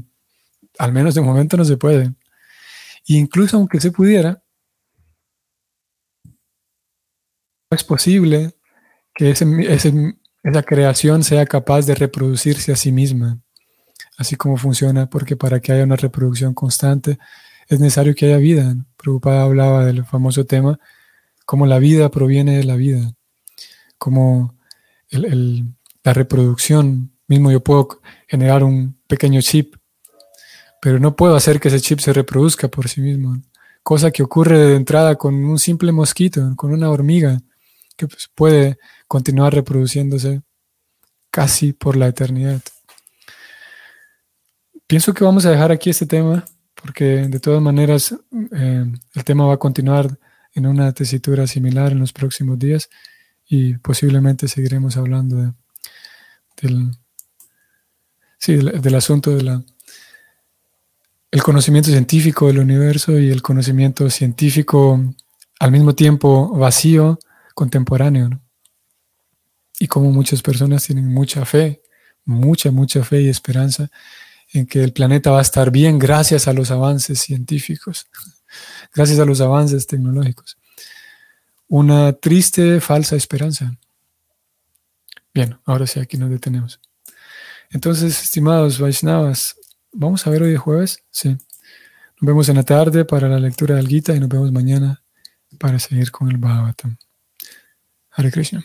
Al 0.78 0.94
menos 0.94 1.16
de 1.16 1.22
momento 1.22 1.58
no 1.58 1.66
se 1.66 1.78
puede. 1.78 2.14
incluso 3.06 3.58
aunque 3.58 3.80
se 3.80 3.92
pudiera, 3.92 4.44
es 7.72 7.84
posible 7.84 8.56
que 9.14 9.32
esa 9.32 10.64
creación 10.64 11.24
sea 11.24 11.46
capaz 11.46 11.86
de 11.86 11.96
reproducirse 11.96 12.72
a 12.72 12.76
sí 12.76 12.92
misma, 12.92 13.40
así 14.18 14.36
como 14.36 14.58
funciona, 14.58 15.10
porque 15.10 15.36
para 15.36 15.60
que 15.60 15.72
haya 15.72 15.84
una 15.84 15.96
reproducción 15.96 16.54
constante 16.54 17.20
es 17.68 17.80
necesario 17.80 18.16
que 18.16 18.28
haya 18.28 18.38
vida. 18.38 18.76
Preocupada 18.98 19.44
hablaba 19.44 19.86
del 19.86 20.06
famoso 20.06 20.46
tema, 20.46 20.80
como 21.46 21.66
la 21.68 21.80
vida 21.80 22.10
proviene 22.10 22.58
de 22.58 22.64
la 22.64 22.76
vida, 22.76 23.14
como 24.00 24.56
la 25.12 26.14
reproducción, 26.14 27.12
mismo 27.28 27.52
yo 27.52 27.62
puedo 27.62 28.02
generar 28.28 28.64
un 28.64 29.00
pequeño 29.08 29.42
chip, 29.42 29.76
pero 30.82 31.00
no 31.00 31.16
puedo 31.16 31.36
hacer 31.36 31.60
que 31.60 31.68
ese 31.68 31.82
chip 31.82 32.00
se 32.00 32.14
reproduzca 32.14 32.68
por 32.70 32.90
sí 32.90 33.02
mismo, 33.02 33.40
cosa 33.84 34.10
que 34.10 34.24
ocurre 34.24 34.58
de 34.58 34.76
entrada 34.76 35.16
con 35.16 35.36
un 35.36 35.60
simple 35.60 35.92
mosquito, 35.92 36.54
con 36.56 36.74
una 36.74 36.90
hormiga, 36.90 37.40
que 37.96 38.08
pues, 38.08 38.30
puede 38.34 38.80
continuar 39.08 39.54
reproduciéndose 39.54 40.42
casi 41.30 41.74
por 41.74 41.96
la 41.96 42.08
eternidad. 42.08 42.62
Pienso 44.88 45.14
que 45.14 45.24
vamos 45.24 45.46
a 45.46 45.52
dejar 45.52 45.72
aquí 45.72 45.92
este 45.92 46.08
tema 46.08 46.46
porque 46.82 47.28
de 47.28 47.40
todas 47.40 47.62
maneras 47.62 48.16
eh, 48.54 48.86
el 49.14 49.24
tema 49.24 49.46
va 49.46 49.56
a 49.56 49.58
continuar 49.58 50.18
en 50.54 50.66
una 50.66 50.94
tesitura 50.94 51.46
similar 51.46 51.92
en 51.92 52.00
los 52.00 52.14
próximos 52.14 52.58
días 52.58 52.90
y 53.50 53.74
posiblemente 53.80 54.48
seguiremos 54.48 54.96
hablando 54.96 55.54
del, 56.62 56.92
del, 58.46 58.96
asunto 58.96 59.36
del 59.36 59.66
el 61.32 61.44
conocimiento 61.44 61.90
científico 61.90 62.48
del 62.48 62.60
universo 62.60 63.18
y 63.18 63.32
el 63.32 63.42
conocimiento 63.42 64.08
científico 64.12 65.04
al 65.60 65.72
mismo 65.72 65.96
tiempo 65.96 66.50
vacío, 66.50 67.18
contemporáneo. 67.56 68.40
y 69.80 69.88
como 69.88 70.12
muchas 70.12 70.42
personas 70.42 70.84
tienen 70.86 71.08
mucha 71.08 71.44
fe, 71.46 71.82
mucha, 72.26 72.70
mucha 72.70 73.04
fe 73.04 73.22
y 73.22 73.30
esperanza 73.30 73.90
en 74.54 74.68
que 74.68 74.84
el 74.84 74.94
planeta 74.94 75.32
va 75.32 75.40
a 75.40 75.42
estar 75.42 75.72
bien 75.72 75.98
gracias 75.98 76.48
a 76.48 76.54
los 76.54 76.70
avances 76.70 77.20
científicos, 77.20 78.08
gracias 78.94 79.20
a 79.20 79.26
los 79.26 79.42
avances 79.42 79.88
tecnológicos. 79.88 80.58
Una 81.70 82.14
triste, 82.14 82.82
falsa 82.82 83.16
esperanza. 83.16 83.78
Bien, 85.34 85.58
ahora 85.66 85.86
sí, 85.86 86.00
aquí 86.00 86.18
nos 86.18 86.32
detenemos. 86.32 86.82
Entonces, 87.70 88.24
estimados 88.24 88.80
Vaishnavas, 88.80 89.56
¿vamos 89.92 90.26
a 90.26 90.32
ver 90.32 90.42
hoy 90.42 90.52
de 90.52 90.58
jueves? 90.58 91.04
Sí. 91.12 91.30
Nos 91.30 92.28
vemos 92.28 92.50
en 92.50 92.56
la 92.56 92.64
tarde 92.64 93.06
para 93.06 93.30
la 93.30 93.40
lectura 93.40 93.76
del 93.76 93.88
Gita 93.88 94.16
y 94.16 94.20
nos 94.20 94.30
vemos 94.30 94.52
mañana 94.52 95.04
para 95.60 95.78
seguir 95.78 96.12
con 96.12 96.30
el 96.30 96.38
Bhagavatam. 96.38 96.98
Hare 98.12 98.32
Krishna. 98.32 98.64